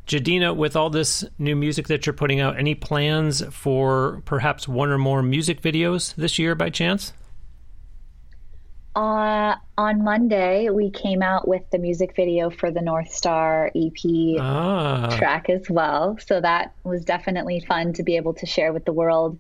[0.08, 4.90] Jadina, with all this new music that you're putting out, any plans for perhaps one
[4.90, 7.14] or more music videos this year by chance?
[8.98, 14.40] Uh, on Monday, we came out with the music video for the North Star EP
[14.40, 15.16] ah.
[15.16, 16.18] track as well.
[16.26, 19.38] So that was definitely fun to be able to share with the world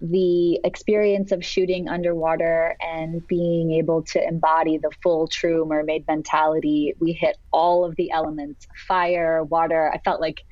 [0.00, 6.94] the experience of shooting underwater and being able to embody the full true mermaid mentality.
[7.00, 9.90] We hit all of the elements fire, water.
[9.92, 10.44] I felt like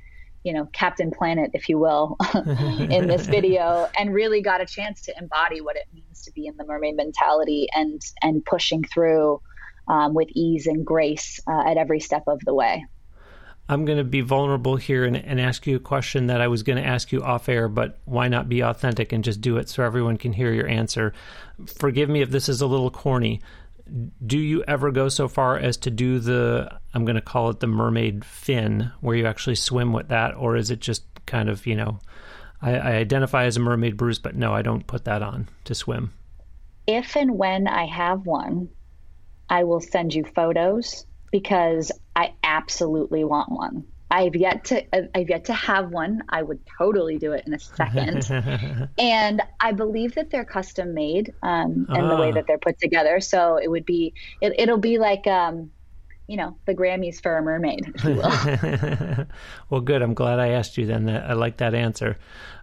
[0.45, 5.03] you know captain planet if you will in this video and really got a chance
[5.03, 9.41] to embody what it means to be in the mermaid mentality and and pushing through
[9.89, 12.85] um, with ease and grace uh, at every step of the way.
[13.69, 16.65] I'm going to be vulnerable here and, and ask you a question that i was
[16.65, 19.69] going to ask you off air but why not be authentic and just do it
[19.69, 21.13] so everyone can hear your answer?
[21.67, 23.41] Forgive me if this is a little corny
[24.27, 27.61] do you ever go so far as to do the I'm going to call it
[27.61, 31.67] the mermaid fin where you actually swim with that or is it just kind of
[31.67, 31.99] you know
[32.63, 35.75] I, I identify as a mermaid Bruce but no I don't put that on to
[35.75, 36.13] swim
[36.87, 38.69] if and when I have one
[39.51, 43.85] I will send you photos because I absolutely want one.
[44.11, 46.23] I've yet to I've yet to have one.
[46.29, 48.29] I would totally do it in a second.
[48.99, 52.33] and I believe that they're custom made um, in the way ah.
[52.33, 53.21] that they're put together.
[53.21, 55.71] So it would be it, will be like um,
[56.31, 57.93] you know the Grammys for a mermaid.
[59.69, 60.01] well, good.
[60.01, 60.87] I'm glad I asked you.
[60.87, 62.19] Then I like that answer.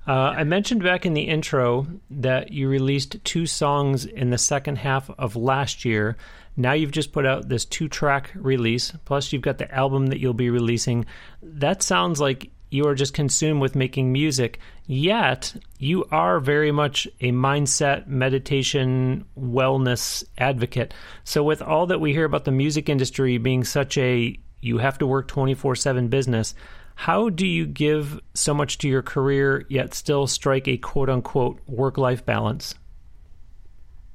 [0.08, 4.78] Uh, I mentioned back in the intro that you released two songs in the second
[4.78, 6.16] half of last year.
[6.56, 10.20] Now you've just put out this two track release, plus you've got the album that
[10.22, 11.06] you'll be releasing.
[11.42, 17.08] That sounds like you are just consumed with making music, yet you are very much
[17.22, 20.94] a mindset, meditation, wellness advocate.
[21.24, 24.98] So, with all that we hear about the music industry being such a you have
[24.98, 26.54] to work 24 7 business,
[26.96, 31.60] how do you give so much to your career yet still strike a quote unquote
[31.68, 32.74] work life balance?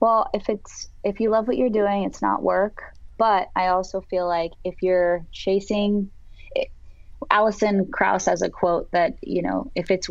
[0.01, 2.83] Well, if it's if you love what you're doing, it's not work.
[3.19, 6.11] But I also feel like if you're chasing,
[7.23, 10.09] it, Alison Krauss has a quote that you know if it's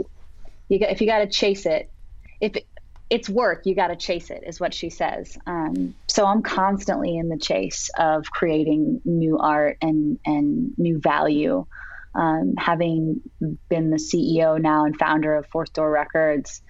[0.70, 1.92] you if you got to chase it,
[2.40, 2.66] if it,
[3.10, 5.38] it's work, you got to chase it, is what she says.
[5.46, 11.66] Um, so I'm constantly in the chase of creating new art and and new value
[12.16, 13.22] um, having
[13.70, 16.62] been the CEO now and founder of Fourth Door Records,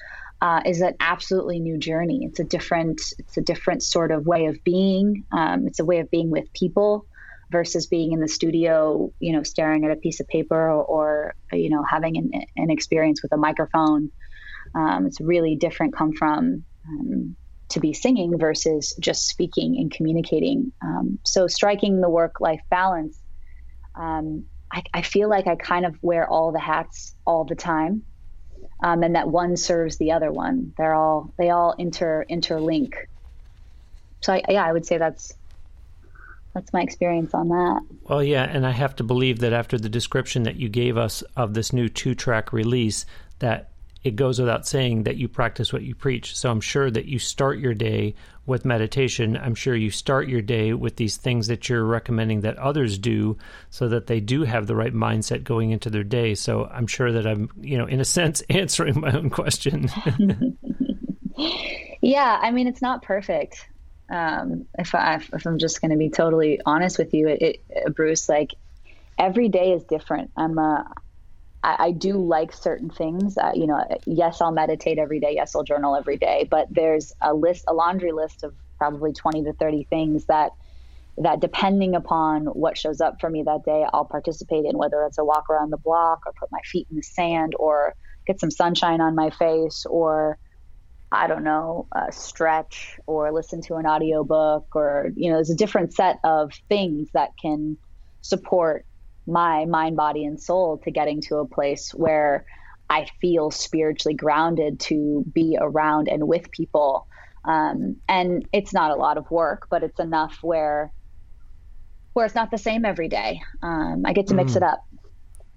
[0.42, 2.22] uh, is an absolutely new journey.
[2.24, 5.26] It's a different, it's a different sort of way of being.
[5.32, 7.06] Um, it's a way of being with people
[7.52, 11.36] versus being in the studio, you know, staring at a piece of paper or, or
[11.52, 14.12] you know, having an, an, experience with a microphone.
[14.74, 15.96] Um, it's really different.
[15.96, 17.36] Come from um,
[17.70, 20.72] to be singing versus just speaking and communicating.
[20.82, 23.18] Um, so striking the work-life balance
[23.96, 28.04] um, I, I feel like I kind of wear all the hats all the time.
[28.84, 30.74] Um, and that one serves the other one.
[30.78, 32.94] They're all they all inter interlink.
[34.22, 35.34] So I, yeah, I would say that's
[36.54, 37.82] that's my experience on that.
[38.04, 41.22] Well, yeah, and I have to believe that after the description that you gave us
[41.36, 43.06] of this new two track release,
[43.40, 43.72] that
[44.04, 46.36] it goes without saying that you practice what you preach.
[46.36, 49.38] So I'm sure that you start your day with meditation.
[49.38, 53.38] I'm sure you start your day with these things that you're recommending that others do
[53.70, 56.34] so that they do have the right mindset going into their day.
[56.34, 59.88] So I'm sure that I'm, you know, in a sense answering my own question.
[62.02, 63.68] yeah, I mean, it's not perfect.
[64.12, 67.96] Um, if I if I'm just going to be totally honest with you, it, it,
[67.96, 68.54] Bruce, like
[69.18, 70.32] every day is different.
[70.36, 70.86] I'm a
[71.64, 73.38] I, I do like certain things.
[73.38, 75.34] Uh, you know, yes, I'll meditate every day.
[75.36, 76.48] Yes, I'll journal every day.
[76.50, 80.52] But there's a list, a laundry list of probably 20 to 30 things that
[81.18, 85.18] that depending upon what shows up for me that day, I'll participate in, whether it's
[85.18, 87.94] a walk around the block or put my feet in the sand or
[88.26, 90.40] get some sunshine on my face or
[91.12, 95.56] I don't know, uh, stretch or listen to an audiobook or, you know, there's a
[95.56, 97.78] different set of things that can
[98.22, 98.86] support
[99.28, 102.46] my mind, body, and soul to getting to a place where
[102.90, 107.08] I feel spiritually grounded to be around and with people.
[107.44, 110.92] Um, and it's not a lot of work, but it's enough where
[112.14, 113.42] where it's not the same every day.
[113.62, 114.58] Um, I get to mix mm.
[114.58, 114.86] it up.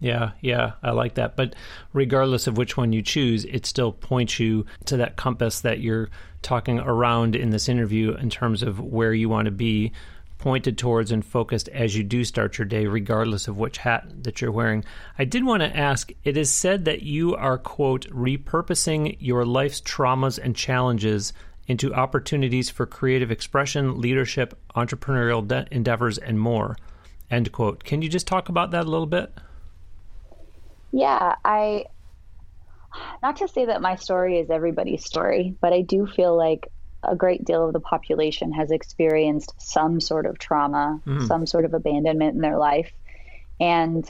[0.05, 1.35] Yeah, yeah, I like that.
[1.35, 1.55] But
[1.95, 6.11] regardless of which one you choose, it still points you to that compass that you're
[6.43, 9.93] talking around in this interview in terms of where you want to be
[10.37, 14.43] pointed towards and focused as you do start your day, regardless of which hat that
[14.43, 14.85] you're wearing.
[15.19, 19.81] I did want to ask it is said that you are, quote, repurposing your life's
[19.81, 21.33] traumas and challenges
[21.67, 26.77] into opportunities for creative expression, leadership, entrepreneurial de- endeavors, and more,
[27.31, 27.85] end quote.
[27.85, 29.33] Can you just talk about that a little bit?
[30.97, 31.87] Yeah, I,
[33.21, 36.69] not to say that my story is everybody's story, but I do feel like
[37.03, 41.27] a great deal of the population has experienced some sort of trauma, mm.
[41.27, 42.93] some sort of abandonment in their life.
[43.59, 44.09] And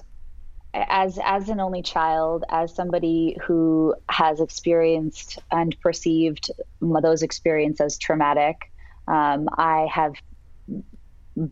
[0.74, 6.50] as as an only child, as somebody who has experienced and perceived
[6.82, 8.70] those experiences as traumatic,
[9.08, 10.16] um, I have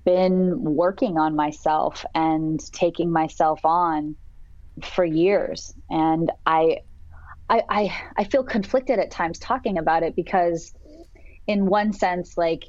[0.05, 4.15] been working on myself and taking myself on
[4.81, 5.75] for years.
[5.91, 6.79] And I,
[7.49, 10.73] I, I, I feel conflicted at times talking about it because
[11.47, 12.65] in one sense, like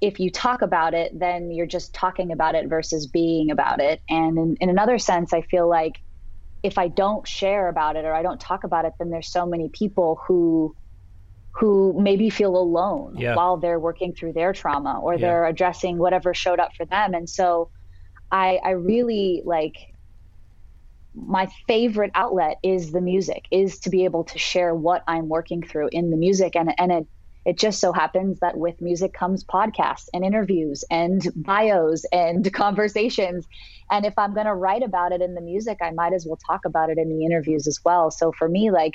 [0.00, 4.00] if you talk about it, then you're just talking about it versus being about it.
[4.08, 5.96] And in, in another sense, I feel like
[6.62, 9.46] if I don't share about it or I don't talk about it, then there's so
[9.46, 10.74] many people who
[11.52, 13.34] who maybe feel alone yeah.
[13.34, 15.20] while they're working through their trauma or yeah.
[15.20, 17.14] they're addressing whatever showed up for them.
[17.14, 17.70] And so
[18.30, 19.76] I I really like
[21.16, 25.62] my favorite outlet is the music, is to be able to share what I'm working
[25.62, 27.06] through in the music and and it
[27.46, 33.46] it just so happens that with music comes podcasts and interviews and bios and conversations.
[33.88, 36.38] And if I'm going to write about it in the music, I might as well
[36.44, 38.10] talk about it in the interviews as well.
[38.10, 38.94] So for me, like,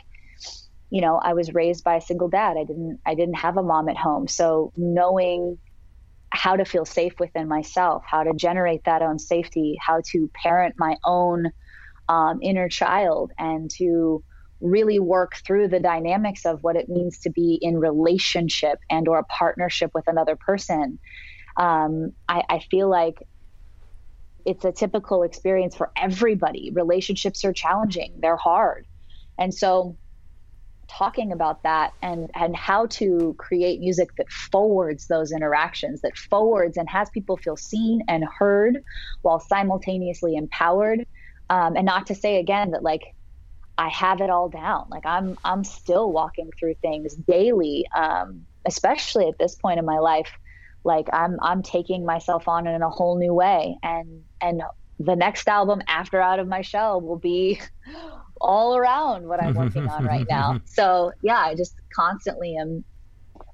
[0.90, 2.58] you know, I was raised by a single dad.
[2.58, 4.28] I didn't I didn't have a mom at home.
[4.28, 5.58] So knowing
[6.32, 10.76] how to feel safe within myself, how to generate that own safety, how to parent
[10.78, 11.52] my own
[12.10, 14.24] um, inner child, and to
[14.60, 19.20] really work through the dynamics of what it means to be in relationship and or
[19.20, 20.99] a partnership with another person.
[21.58, 23.16] Um, I, I feel like
[24.45, 26.72] it's a typical experience for everybody.
[26.74, 28.86] Relationships are challenging; they're hard,
[29.38, 29.97] and so
[30.97, 36.76] talking about that and and how to create music that forwards those interactions that forwards
[36.78, 38.78] and has people feel seen and heard
[39.22, 41.06] while simultaneously empowered
[41.52, 43.02] um, and not to say again that like
[43.78, 49.28] i have it all down like i'm i'm still walking through things daily um, especially
[49.28, 50.32] at this point in my life
[50.84, 54.64] like i'm i'm taking myself on in a whole new way and and
[54.99, 57.60] the next album after out of my shell will be
[58.41, 60.60] all around what I'm working on right now.
[60.66, 62.84] So yeah, I just constantly am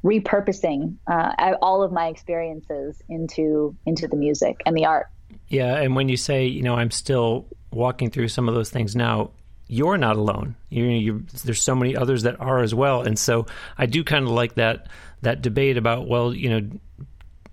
[0.03, 5.07] repurposing uh, all of my experiences into into the music and the art.
[5.47, 8.95] Yeah, and when you say, you know, I'm still walking through some of those things
[8.95, 9.31] now,
[9.67, 10.55] you're not alone.
[10.69, 13.45] You, you, there's so many others that are as well, and so
[13.77, 14.87] I do kind of like that
[15.23, 16.69] that debate about, well, you know,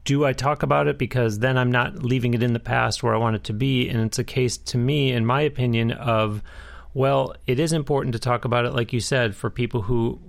[0.05, 3.15] do I talk about it because then I'm not leaving it in the past where
[3.15, 6.43] I want it to be, and it's a case to me, in my opinion, of
[6.93, 10.21] well, it is important to talk about it, like you said, for people who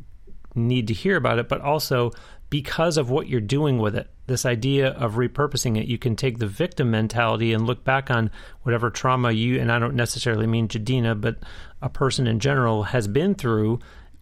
[0.56, 2.12] need to hear about it, but also
[2.50, 4.10] because of what you're doing with it.
[4.28, 8.32] This idea of repurposing it, you can take the victim mentality and look back on
[8.64, 11.38] whatever trauma you, and I don't necessarily mean Gedina, but
[11.82, 13.80] a person in general has been through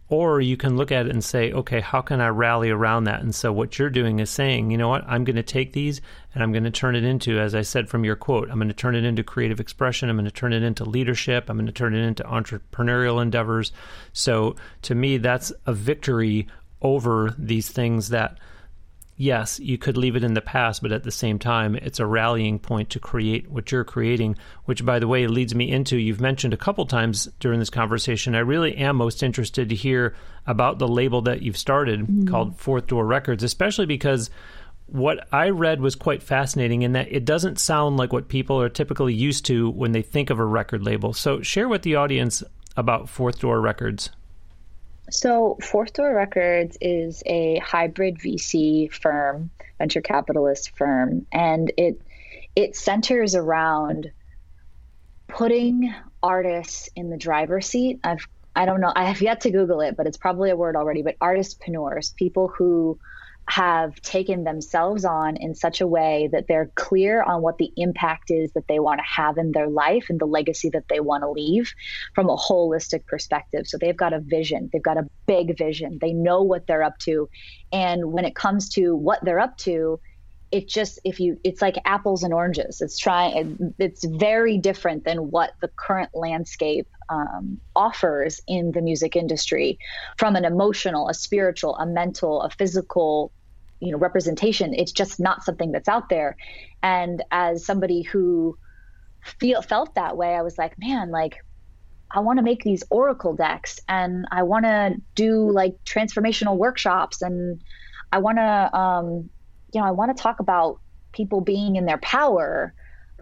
[0.09, 3.21] or you can look at it and say, okay, how can I rally around that?
[3.21, 6.01] And so what you're doing is saying, you know what, I'm going to take these
[6.35, 8.67] and I'm going to turn it into, as I said from your quote, I'm going
[8.67, 10.09] to turn it into creative expression.
[10.09, 11.49] I'm going to turn it into leadership.
[11.49, 13.71] I'm going to turn it into entrepreneurial endeavors.
[14.11, 16.47] So to me, that's a victory
[16.83, 18.37] over these things that
[19.15, 22.05] yes, you could leave it in the past, but at the same time, it's a
[22.05, 26.21] rallying point to create what you're creating, which, by the way, leads me into you've
[26.21, 28.35] mentioned a couple times during this conversation.
[28.35, 30.15] I really am most interested to hear
[30.47, 32.27] about the label that you've started mm-hmm.
[32.27, 34.29] called Fourth Door Records, especially because
[34.87, 38.69] what I read was quite fascinating in that it doesn't sound like what people are
[38.69, 41.13] typically used to when they think of a record label.
[41.13, 42.43] So, share with the audience
[42.75, 44.09] about Fourth Door Records.
[45.09, 52.01] So, Fourth Door Records is a hybrid VC firm, venture capitalist firm, and it
[52.55, 54.11] it centers around
[55.27, 57.99] putting artists in the driver's seat.
[58.03, 58.93] I've I don't know.
[58.95, 61.01] I have yet to Google it, but it's probably a word already.
[61.01, 62.99] But artistpreneurs, people who
[63.49, 68.31] have taken themselves on in such a way that they're clear on what the impact
[68.31, 71.23] is that they want to have in their life and the legacy that they want
[71.23, 71.73] to leave
[72.15, 73.67] from a holistic perspective.
[73.67, 76.97] So they've got a vision, they've got a big vision, they know what they're up
[76.99, 77.29] to.
[77.71, 79.99] And when it comes to what they're up to,
[80.51, 85.31] it just if you it's like apples and oranges it's trying it's very different than
[85.31, 89.77] what the current landscape um, offers in the music industry
[90.17, 93.31] from an emotional a spiritual a mental a physical
[93.79, 96.35] you know representation it's just not something that's out there
[96.81, 98.57] and as somebody who
[99.39, 101.37] feel felt that way i was like man like
[102.15, 107.23] I want to make these oracle decks and I want to do like transformational workshops
[107.23, 107.59] and
[108.11, 109.31] I want to um,
[109.73, 110.79] you know, I want to talk about
[111.11, 112.73] people being in their power.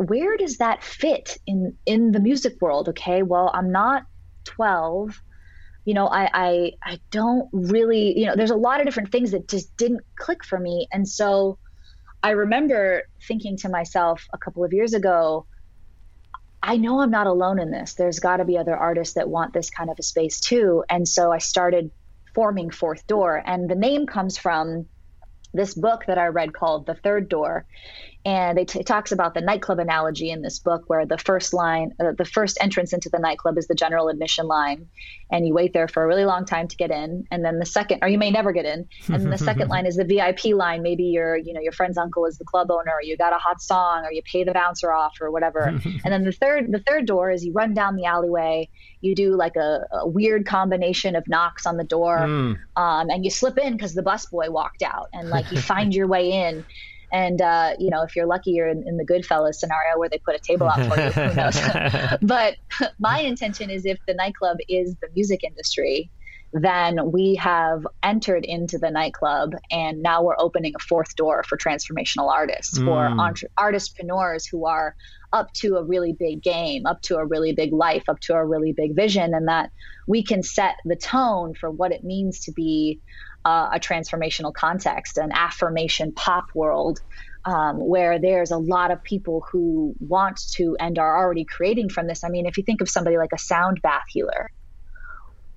[0.01, 2.89] Where does that fit in in the music world?
[2.89, 4.03] Okay, well, I'm not
[4.45, 5.21] 12.
[5.85, 9.31] You know, I I I don't really, you know, there's a lot of different things
[9.31, 10.87] that just didn't click for me.
[10.91, 11.57] And so
[12.23, 15.47] I remember thinking to myself a couple of years ago,
[16.63, 17.95] I know I'm not alone in this.
[17.95, 20.83] There's got to be other artists that want this kind of a space too.
[20.89, 21.89] And so I started
[22.35, 23.43] forming Fourth Door.
[23.45, 24.85] And the name comes from
[25.53, 27.65] this book that I read called The Third Door
[28.23, 31.93] and it, t- talks about the nightclub analogy in this book where the first line
[31.99, 34.87] uh, the first entrance into the nightclub is the general admission line.
[35.31, 37.25] And you wait there for a really long time to get in.
[37.31, 38.87] And then the second or you may never get in.
[39.07, 40.83] And the second line is the vip line.
[40.83, 43.37] Maybe your you know your friend's uncle is the club owner or you got a
[43.37, 45.79] hot song or you pay the bouncer off or whatever.
[46.03, 48.69] And then the third the third door is you run down the alleyway.
[49.01, 52.19] You do like a, a weird combination of knocks on the door.
[52.19, 52.57] Mm.
[52.75, 55.09] um, and you slip in because the busboy walked out.
[55.13, 56.65] And like you find your way in
[57.11, 60.19] and uh, you know, if you're lucky, you're in, in, the Goodfellas scenario where they
[60.19, 61.09] put a table out for you.
[61.11, 61.59] Who knows?
[62.21, 62.55] but
[62.99, 66.09] my intention is, if the nightclub is the music industry,
[66.53, 71.57] then we have entered into the nightclub and now we're opening a fourth door for
[71.57, 72.85] transformational artists, mm.
[72.85, 74.95] for entre- artistpreneurs who are
[75.33, 78.45] up to a really big game, up to a really big life, up to a
[78.45, 79.71] really big vision, and that
[80.07, 82.99] we can set the tone for what it means to be
[83.45, 86.99] uh, a transformational context, an affirmation pop world.
[87.43, 92.05] Um, where there's a lot of people who want to and are already creating from
[92.05, 92.23] this.
[92.23, 94.51] I mean, if you think of somebody like a sound bath healer,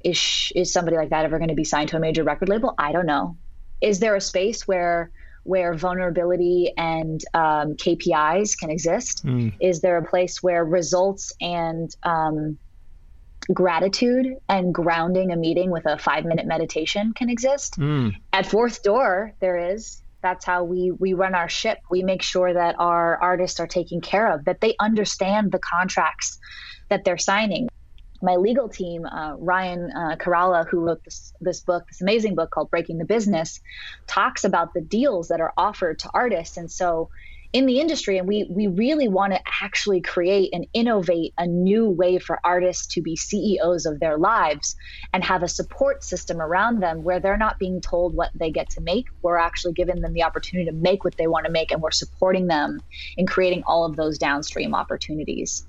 [0.02, 2.74] is is somebody like that ever going to be signed to a major record label?
[2.78, 3.36] I don't know.
[3.82, 5.10] Is there a space where
[5.42, 9.24] where vulnerability and um, KPIs can exist?
[9.24, 9.52] Mm.
[9.60, 12.58] Is there a place where results and um,
[13.52, 17.78] gratitude and grounding a meeting with a five minute meditation can exist?
[17.78, 18.16] Mm.
[18.32, 20.00] At Fourth Door, there is.
[20.22, 21.78] That's how we we run our ship.
[21.90, 26.38] We make sure that our artists are taken care of, that they understand the contracts
[26.88, 27.68] that they're signing
[28.24, 32.50] my legal team, uh, Ryan uh, Kairalla, who wrote this, this book, this amazing book
[32.50, 33.60] called Breaking the Business,
[34.06, 36.56] talks about the deals that are offered to artists.
[36.56, 37.10] And so
[37.54, 41.88] in the industry, and we, we really want to actually create and innovate a new
[41.88, 44.74] way for artists to be CEOs of their lives
[45.12, 48.70] and have a support system around them where they're not being told what they get
[48.70, 49.06] to make.
[49.22, 51.92] We're actually giving them the opportunity to make what they want to make, and we're
[51.92, 52.80] supporting them
[53.16, 55.64] in creating all of those downstream opportunities.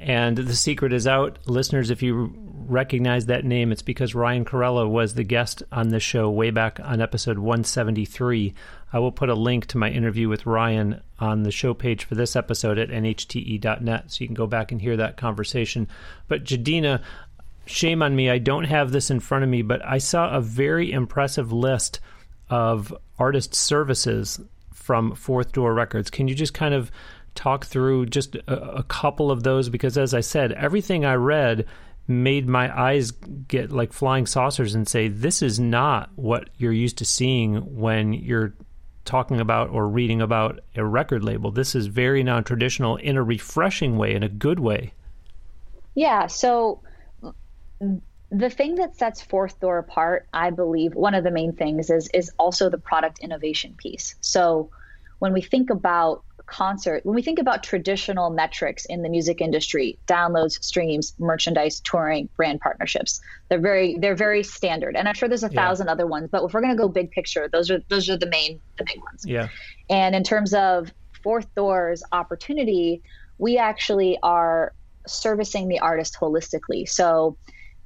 [0.00, 1.38] And the secret is out.
[1.44, 2.32] Listeners, if you
[2.66, 6.80] recognize that name, it's because Ryan Kairalla was the guest on this show way back
[6.82, 8.54] on episode 173.
[8.94, 12.14] I will put a link to my interview with Ryan on the show page for
[12.14, 15.86] this episode at nhte.net so you can go back and hear that conversation.
[16.28, 17.02] But Gedina,
[17.66, 20.40] shame on me, I don't have this in front of me, but I saw a
[20.40, 22.00] very impressive list
[22.48, 24.40] of artist services
[24.72, 26.08] from Fourth Door Records.
[26.08, 26.90] Can you just kind of
[27.34, 31.66] talk through just a, a couple of those because, as I said, everything I read
[32.08, 36.98] made my eyes get like flying saucers and say, this is not what you're used
[36.98, 38.54] to seeing when you're
[39.04, 41.50] talking about or reading about a record label.
[41.50, 44.92] This is very non traditional in a refreshing way, in a good way.
[45.94, 46.26] Yeah.
[46.26, 46.82] So
[48.30, 52.08] the thing that sets Fourth Door apart, I believe, one of the main things is
[52.14, 54.14] is also the product innovation piece.
[54.20, 54.70] So
[55.18, 59.98] when we think about concert, when we think about traditional metrics in the music industry,
[60.06, 64.96] downloads, streams, merchandise, touring, brand partnerships, they're very they're very standard.
[64.96, 65.64] And I'm sure there's a yeah.
[65.64, 68.16] thousand other ones, but if we're going to go big picture, those are those are
[68.16, 69.24] the main the big ones.
[69.24, 69.48] Yeah.
[69.88, 70.92] And in terms of
[71.22, 73.02] Fourth Door's opportunity,
[73.38, 74.72] we actually are
[75.06, 76.88] servicing the artist holistically.
[76.88, 77.36] So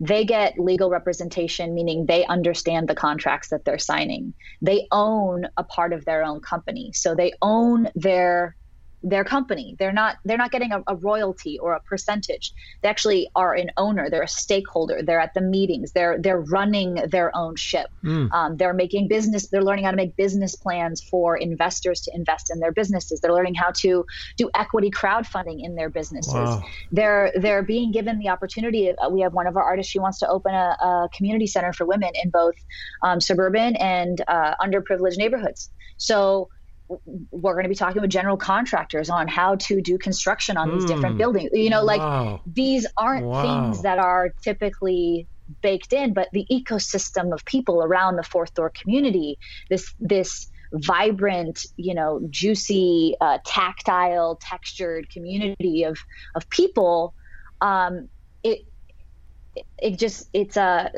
[0.01, 4.35] they get legal representation, meaning they understand the contracts that they're signing.
[4.61, 6.93] They own a part of their own company.
[6.93, 8.57] So they own their
[9.05, 9.77] their company.
[9.79, 12.53] They're not they're not getting a, a, royalty or a percentage.
[12.83, 14.09] They actually are an owner.
[14.09, 15.03] They're a stakeholder.
[15.03, 15.93] They're at the meetings.
[15.93, 17.89] They're they're running their own ship.
[18.03, 18.33] Mm.
[18.33, 19.49] Um, they're making business.
[19.49, 23.21] They're learning how to make business plans for investors to invest in their businesses.
[23.21, 24.07] They're learning how to
[24.39, 26.33] do equity crowdfunding in their businesses.
[26.33, 26.63] Wow.
[26.91, 28.91] They're they're being given the opportunity.
[28.91, 29.93] Uh, we have one of our artists.
[29.93, 32.55] She wants to open a, a community center for women in both
[33.03, 35.71] um, suburban and uh, underprivileged neighborhoods.
[35.99, 36.49] So
[36.89, 40.85] we're going to be talking with general contractors on how to do construction on these
[40.85, 41.19] different hmm.
[41.19, 41.51] buildings.
[41.53, 42.33] You know, wow.
[42.33, 43.43] like these aren't wow.
[43.43, 45.27] things that are typically
[45.63, 49.39] baked in, but the ecosystem of people around the fourth door community,
[49.71, 55.99] this this vibrant, you know, juicy, uh, tactile, textured community of
[56.35, 57.15] of people,
[57.61, 58.09] um,
[58.43, 58.67] it
[59.79, 60.91] it just it's a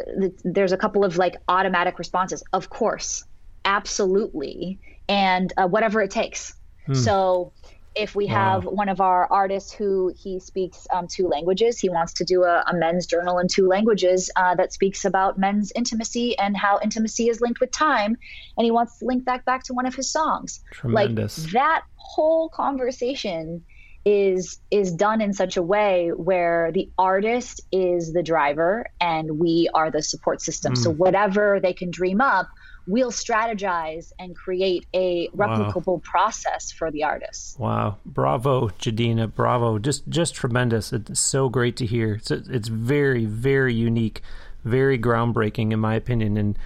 [0.45, 2.43] there's a couple of like automatic responses.
[2.53, 3.25] Of course,
[3.67, 6.55] absolutely and uh, whatever it takes.
[6.87, 6.95] Hmm.
[6.95, 7.53] So
[7.95, 8.73] if we have wow.
[8.73, 12.63] one of our artists who he speaks um, two languages, he wants to do a,
[12.67, 17.29] a men's journal in two languages uh, that speaks about men's intimacy and how intimacy
[17.29, 18.17] is linked with time,
[18.57, 20.61] and he wants to link that back to one of his songs.
[20.73, 21.45] Tremendous.
[21.45, 23.65] Like that whole conversation
[24.05, 29.69] is is done in such a way where the artist is the driver and we
[29.75, 30.75] are the support system.
[30.75, 30.79] Mm.
[30.79, 32.47] So whatever they can dream up
[32.87, 36.03] we'll strategize and create a replicable wow.
[36.05, 37.57] process for the artists.
[37.59, 37.99] Wow.
[38.05, 39.33] Bravo, Gedina.
[39.33, 39.79] Bravo.
[39.79, 40.93] Just just tremendous.
[40.93, 42.15] It's so great to hear.
[42.15, 44.23] It's, it's very, very unique,
[44.65, 46.37] very groundbreaking in my opinion.
[46.37, 46.59] And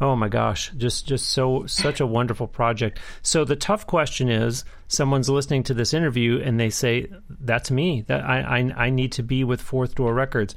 [0.00, 2.98] oh my gosh, just just so such a wonderful project.
[3.22, 8.02] So the tough question is someone's listening to this interview and they say, That's me.
[8.08, 10.54] That I I, I need to be with Fourth Door Records.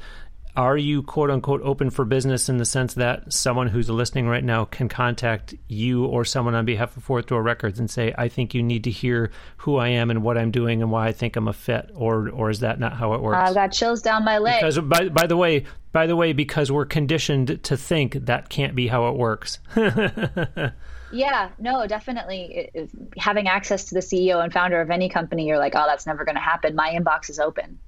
[0.55, 4.43] Are you quote unquote open for business in the sense that someone who's listening right
[4.43, 8.27] now can contact you or someone on behalf of Fourth Door Records and say, I
[8.27, 11.11] think you need to hear who I am and what I'm doing and why I
[11.11, 13.37] think I'm a fit, or or is that not how it works?
[13.37, 14.61] Uh, I've got chills down my leg.
[14.61, 18.75] Because by by the way, by the way, because we're conditioned to think that can't
[18.75, 19.57] be how it works.
[21.11, 22.69] yeah, no, definitely.
[22.73, 26.05] It, having access to the CEO and founder of any company, you're like, oh, that's
[26.05, 26.75] never going to happen.
[26.75, 27.79] My inbox is open.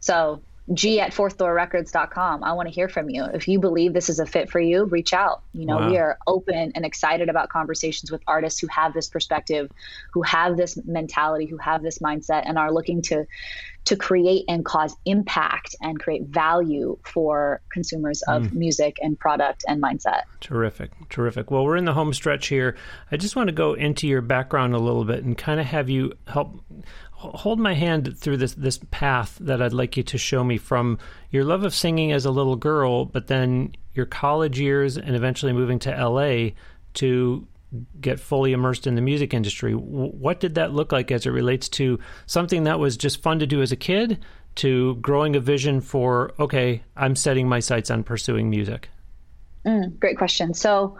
[0.00, 0.40] So
[0.72, 2.44] g at fourthdoorrecords.com.
[2.44, 3.24] I want to hear from you.
[3.24, 5.42] If you believe this is a fit for you, reach out.
[5.52, 5.90] You know, wow.
[5.90, 9.70] we are open and excited about conversations with artists who have this perspective,
[10.12, 13.26] who have this mentality, who have this mindset and are looking to
[13.86, 18.52] to create and cause impact and create value for consumers of mm.
[18.52, 20.22] music and product and mindset.
[20.40, 20.90] Terrific.
[21.08, 21.50] Terrific.
[21.50, 22.76] Well, we're in the home stretch here.
[23.10, 25.88] I just want to go into your background a little bit and kind of have
[25.88, 26.62] you help
[27.20, 30.98] hold my hand through this this path that I'd like you to show me from
[31.30, 35.52] your love of singing as a little girl, but then your college years and eventually
[35.52, 36.50] moving to LA
[36.94, 37.46] to
[38.00, 39.74] get fully immersed in the music industry.
[39.74, 43.46] What did that look like as it relates to something that was just fun to
[43.46, 44.18] do as a kid
[44.56, 48.88] to growing a vision for okay, I'm setting my sights on pursuing music?
[49.66, 50.54] Mm, great question.
[50.54, 50.96] So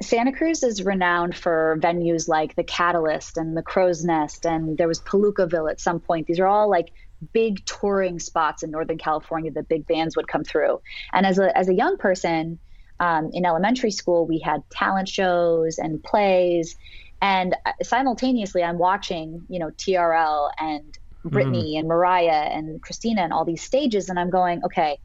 [0.00, 4.88] Santa Cruz is renowned for venues like the Catalyst and the Crow's Nest, and there
[4.88, 6.26] was Palookaville at some point.
[6.26, 6.92] These are all like
[7.32, 10.80] big touring spots in Northern California that big bands would come through.
[11.12, 12.58] And as a as a young person
[13.00, 16.76] um, in elementary school, we had talent shows and plays,
[17.22, 21.78] and uh, simultaneously, I'm watching you know TRL and Britney mm.
[21.78, 24.98] and Mariah and Christina and all these stages, and I'm going, okay.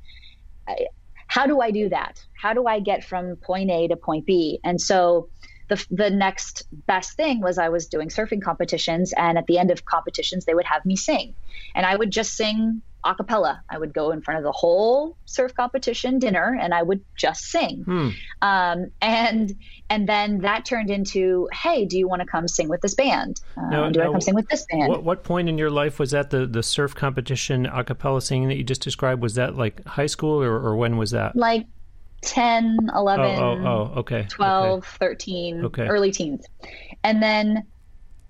[1.32, 2.19] How do I do that?
[2.34, 4.59] How do I get from point A to point B?
[4.65, 5.29] And so
[5.72, 9.13] the, the next best thing was I was doing surfing competitions.
[9.15, 11.34] And at the end of competitions, they would have me sing.
[11.74, 13.63] And I would just sing a cappella.
[13.69, 17.45] I would go in front of the whole surf competition dinner and I would just
[17.45, 17.84] sing.
[17.84, 18.09] Hmm.
[18.41, 19.55] Um, and
[19.89, 23.39] and then that turned into, hey, do you want to come sing with this band?
[23.55, 24.89] Uh, now, do now, I come sing with this band?
[24.89, 28.49] What, what, point in your life was that the, the surf competition a cappella singing
[28.49, 29.22] that you just described?
[29.22, 31.36] Was that like high school or, or when was that?
[31.38, 31.65] Like
[32.22, 34.26] 10, 11, oh, oh, oh, okay.
[34.30, 34.88] 12, okay.
[34.99, 35.88] 13, okay.
[35.88, 36.45] early teens.
[37.03, 37.65] And then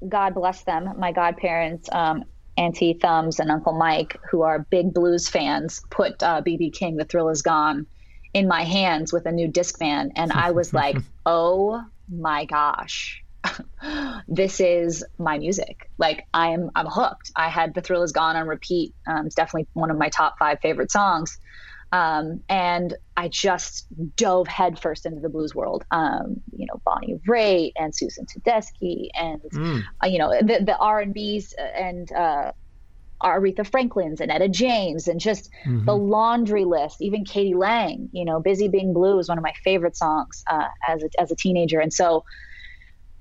[0.07, 2.23] God bless them, my godparents, um,
[2.57, 7.05] Auntie Thumbs and Uncle Mike, who are big blues fans, put BB uh, King, The
[7.05, 7.85] Thrill Is Gone,
[8.33, 10.11] in my hands with a new Discman.
[10.15, 13.23] And I was like, oh my gosh.
[14.27, 15.89] this is my music.
[15.97, 17.31] Like I'm, I'm hooked.
[17.35, 18.93] I had "The Thrill Is Gone" on repeat.
[19.07, 21.39] Um, it's definitely one of my top five favorite songs.
[21.91, 23.85] Um, and I just
[24.15, 25.83] dove headfirst into the blues world.
[25.91, 29.83] Um, you know, Bonnie Raitt and Susan Tedeschi, and mm.
[30.03, 32.53] uh, you know the the R and B's and uh,
[33.21, 35.85] Aretha Franklin's and Etta James, and just mm-hmm.
[35.85, 37.01] the laundry list.
[37.01, 37.55] Even k.d.
[37.55, 38.09] lang.
[38.13, 41.31] You know, "Busy Being Blue" is one of my favorite songs uh, as a, as
[41.31, 42.23] a teenager, and so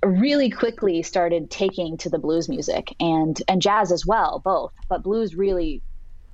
[0.05, 4.73] really quickly started taking to the blues music and and jazz as well, both.
[4.89, 5.83] But blues really,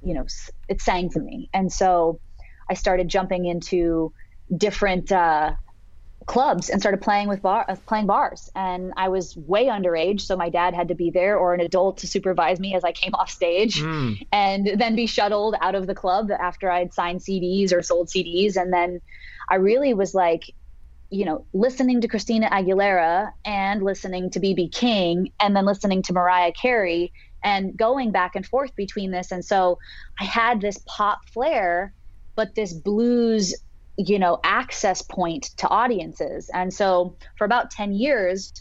[0.03, 0.27] you know,
[0.69, 2.21] it sang to me, and so
[2.69, 4.13] I started jumping into
[4.57, 5.53] different uh,
[6.27, 8.51] clubs and started playing with bar uh, playing bars.
[8.55, 11.99] And i was way underage so my dad had to be there or an adult
[11.99, 14.27] to supervise me as i came off stage mm.
[14.33, 18.57] and then be shuttled out of the club after i'd signed cds or sold cds
[18.57, 19.01] and then
[19.49, 20.53] i really was like
[21.11, 26.13] you know listening to christina aguilera and listening to bb king and then listening to
[26.13, 27.13] mariah carey
[27.47, 29.31] and going back and forth between this.
[29.31, 29.79] And so
[30.21, 31.95] i had this pop flair
[32.37, 33.55] but this blues
[33.97, 36.51] you know access point to audiences.
[36.53, 38.53] And so for about 10 years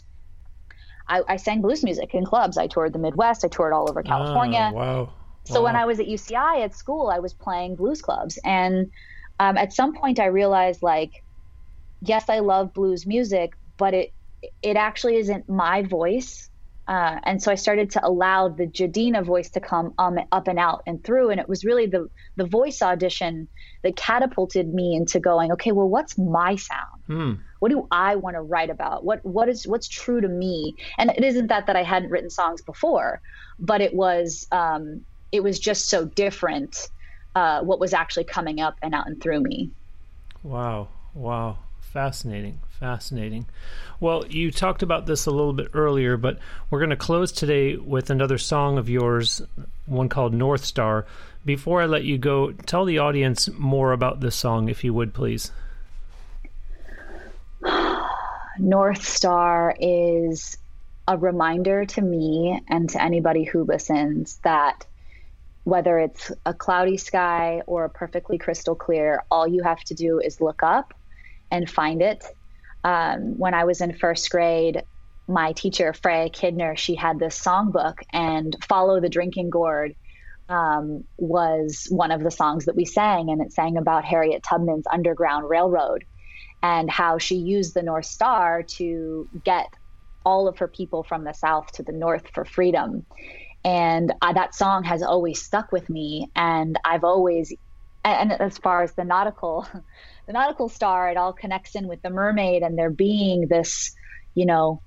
[1.08, 2.58] I, I, sang blues music in clubs.
[2.58, 4.72] I toured the midwest i toured all over california.
[4.74, 5.12] oh, wow.
[5.44, 8.38] so when i was at uci at school i was playing blues clubs.
[8.44, 8.90] And
[9.38, 11.22] um, at some point i realized like
[12.00, 14.12] yes i love blues music but it
[14.62, 16.50] it actually isn't my voice
[16.88, 20.58] uh, and so I started to allow the Gedina voice to come um, up and
[20.58, 21.30] out and through.
[21.30, 23.48] And it was really the the voice audition
[23.82, 27.02] that catapulted me into going, okay, well, what's my sound?
[27.06, 27.32] Hmm.
[27.58, 29.04] What do I want to write about?
[29.04, 30.76] What what is what's true to me?
[30.96, 33.20] And it isn't that that I hadn't written songs before,
[33.58, 36.88] but it was um, it was just so different.
[37.34, 39.70] Uh, what was actually coming up and out and through me.
[40.42, 40.88] Wow!
[41.12, 41.58] Wow!
[41.96, 42.60] Fascinating.
[42.78, 43.46] Fascinating.
[44.00, 46.38] Well, you talked about this a little bit earlier, but
[46.68, 49.40] we're going to close today with another song of yours,
[49.86, 51.06] one called North Star.
[51.46, 55.14] Before I let you go, tell the audience more about this song, if you would,
[55.14, 55.50] please.
[58.58, 60.58] North Star is
[61.08, 64.84] a reminder to me and to anybody who listens that
[65.64, 70.20] whether it's a cloudy sky or a perfectly crystal clear, all you have to do
[70.20, 70.92] is look up
[71.50, 72.24] and find it.
[72.84, 74.82] Um, when I was in first grade,
[75.28, 79.94] my teacher, Freya Kidner, she had this songbook, and Follow the Drinking Gourd
[80.48, 83.30] um, was one of the songs that we sang.
[83.30, 86.04] And it sang about Harriet Tubman's Underground Railroad
[86.62, 89.66] and how she used the North Star to get
[90.24, 93.06] all of her people from the South to the North for freedom.
[93.64, 96.30] And uh, that song has always stuck with me.
[96.34, 97.52] And I've always,
[98.04, 99.66] and as far as the nautical,
[100.26, 103.92] the nautical star, it all connects in with the mermaid and there being this,
[104.34, 104.82] you know,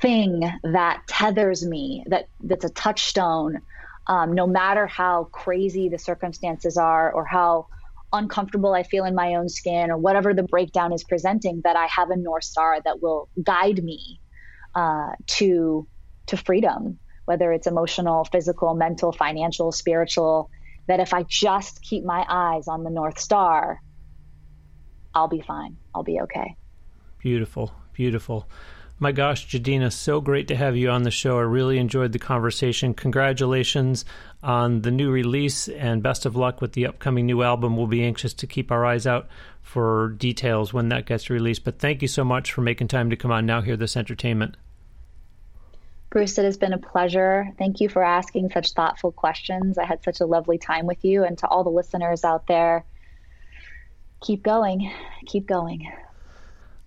[0.00, 3.60] thing that tethers me, that that's a touchstone.
[4.06, 7.68] Um, no matter how crazy the circumstances are or how
[8.12, 11.86] uncomfortable I feel in my own skin or whatever the breakdown is presenting, that I
[11.86, 14.20] have a North Star that will guide me
[14.74, 15.88] uh, to
[16.26, 20.50] to freedom, whether it's emotional, physical, mental, financial, spiritual.
[20.86, 23.80] That if I just keep my eyes on the North Star,
[25.14, 25.76] I'll be fine.
[25.94, 26.56] I'll be okay.
[27.18, 28.48] Beautiful, beautiful.
[28.98, 31.38] My gosh, Gedina, so great to have you on the show.
[31.38, 32.94] I really enjoyed the conversation.
[32.94, 34.04] Congratulations
[34.42, 37.76] on the new release and best of luck with the upcoming new album.
[37.76, 39.28] We'll be anxious to keep our eyes out
[39.62, 41.64] for details when that gets released.
[41.64, 44.56] But thank you so much for making time to come on Now Hear This Entertainment.
[46.10, 47.48] Bruce, it has been a pleasure.
[47.58, 49.76] Thank you for asking such thoughtful questions.
[49.76, 51.24] I had such a lovely time with you.
[51.24, 52.84] And to all the listeners out there,
[54.24, 54.90] keep going,
[55.26, 55.92] keep going.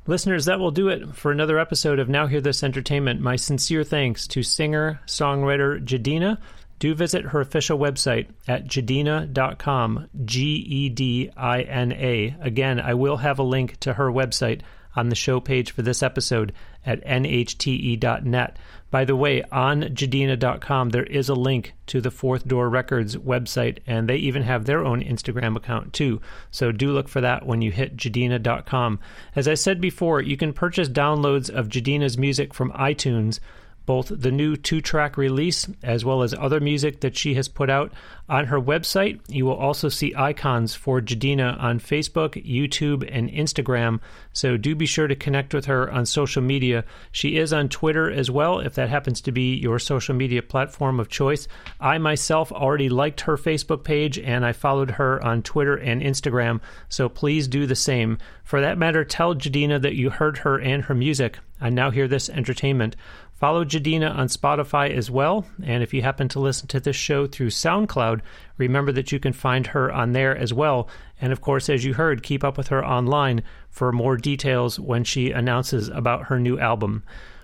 [0.07, 3.21] Listeners, that will do it for another episode of Now Hear This Entertainment.
[3.21, 6.39] My sincere thanks to singer songwriter Gedina.
[6.79, 12.35] Do visit her official website at gedina.com, G E D I N A.
[12.39, 14.61] Again, I will have a link to her website
[14.97, 16.51] on the show page for this episode
[16.85, 18.57] at nhte.net.
[18.89, 23.79] By the way, on Gedina.com, there is a link to the Fourth Door Records website,
[23.85, 26.19] and they even have their own Instagram account too.
[26.51, 28.99] So do look for that when you hit Gedina.com.
[29.35, 33.39] As I said before, you can purchase downloads of Gedina's music from iTunes
[33.87, 37.71] both the new two track release as well as other music that she has put
[37.71, 37.91] out.
[38.29, 44.01] On her website, you will also see icons for Gedina on Facebook, YouTube, and Instagram,
[44.33, 46.83] so do be sure to connect with her on social media.
[47.13, 50.99] She is on Twitter as well, if that happens to be your social media platform
[50.99, 51.47] of choice.
[51.79, 56.59] I myself already liked her Facebook page and I followed her on Twitter and Instagram,
[56.89, 58.17] so please do the same.
[58.43, 62.07] For that matter, tell Gedina that you heard her and her music and Now Hear
[62.07, 62.95] This Entertainment.
[63.37, 65.45] Follow Gedina on Spotify as well.
[65.63, 68.21] And if you happen to listen to this show through SoundCloud,
[68.57, 70.89] remember that you can find her on there as well.
[71.21, 75.03] And of course, as you heard, keep up with her online for more details when
[75.03, 77.03] she announces about her new album.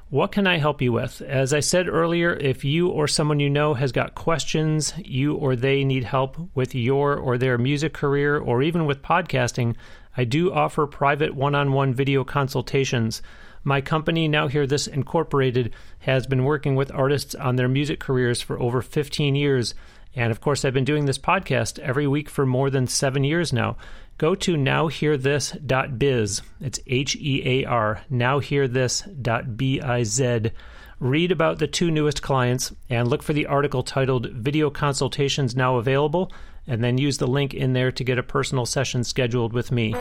[0.09, 1.21] What can I help you with?
[1.21, 5.55] As I said earlier, if you or someone you know has got questions, you or
[5.55, 9.75] they need help with your or their music career or even with podcasting,
[10.17, 13.21] I do offer private one on one video consultations.
[13.63, 18.41] My company, Now Hear This Incorporated, has been working with artists on their music careers
[18.41, 19.73] for over 15 years.
[20.15, 23.53] And of course, I've been doing this podcast every week for more than seven years
[23.53, 23.77] now.
[24.17, 26.41] Go to nowhearthis.biz.
[26.61, 30.51] It's H E A R, nowhearthis.biz.
[30.99, 35.77] Read about the two newest clients and look for the article titled Video Consultations Now
[35.77, 36.29] Available
[36.67, 39.93] and then use the link in there to get a personal session scheduled with me.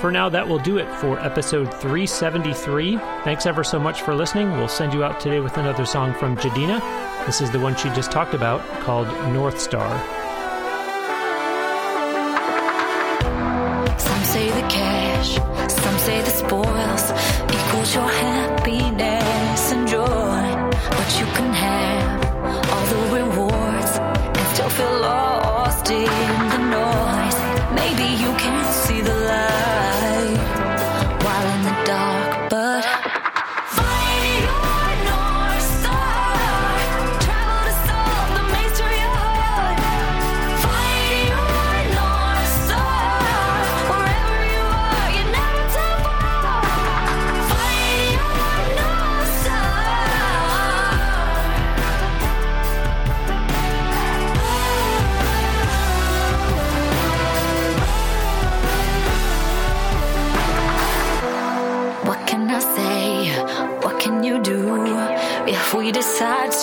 [0.00, 2.96] For now, that will do it for episode 373.
[3.24, 4.50] Thanks ever so much for listening.
[4.52, 6.80] We'll send you out today with another song from Gedina.
[7.26, 9.88] This is the one she just talked about called North Star.
[13.98, 15.34] Some say the cash,
[15.70, 17.10] some say the spoils
[17.50, 19.29] equals your happiness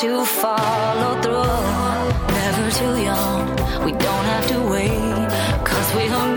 [0.02, 2.38] to follow through?
[2.38, 3.50] Never too young,
[3.84, 5.28] we don't have to wait,
[5.66, 6.37] cause we are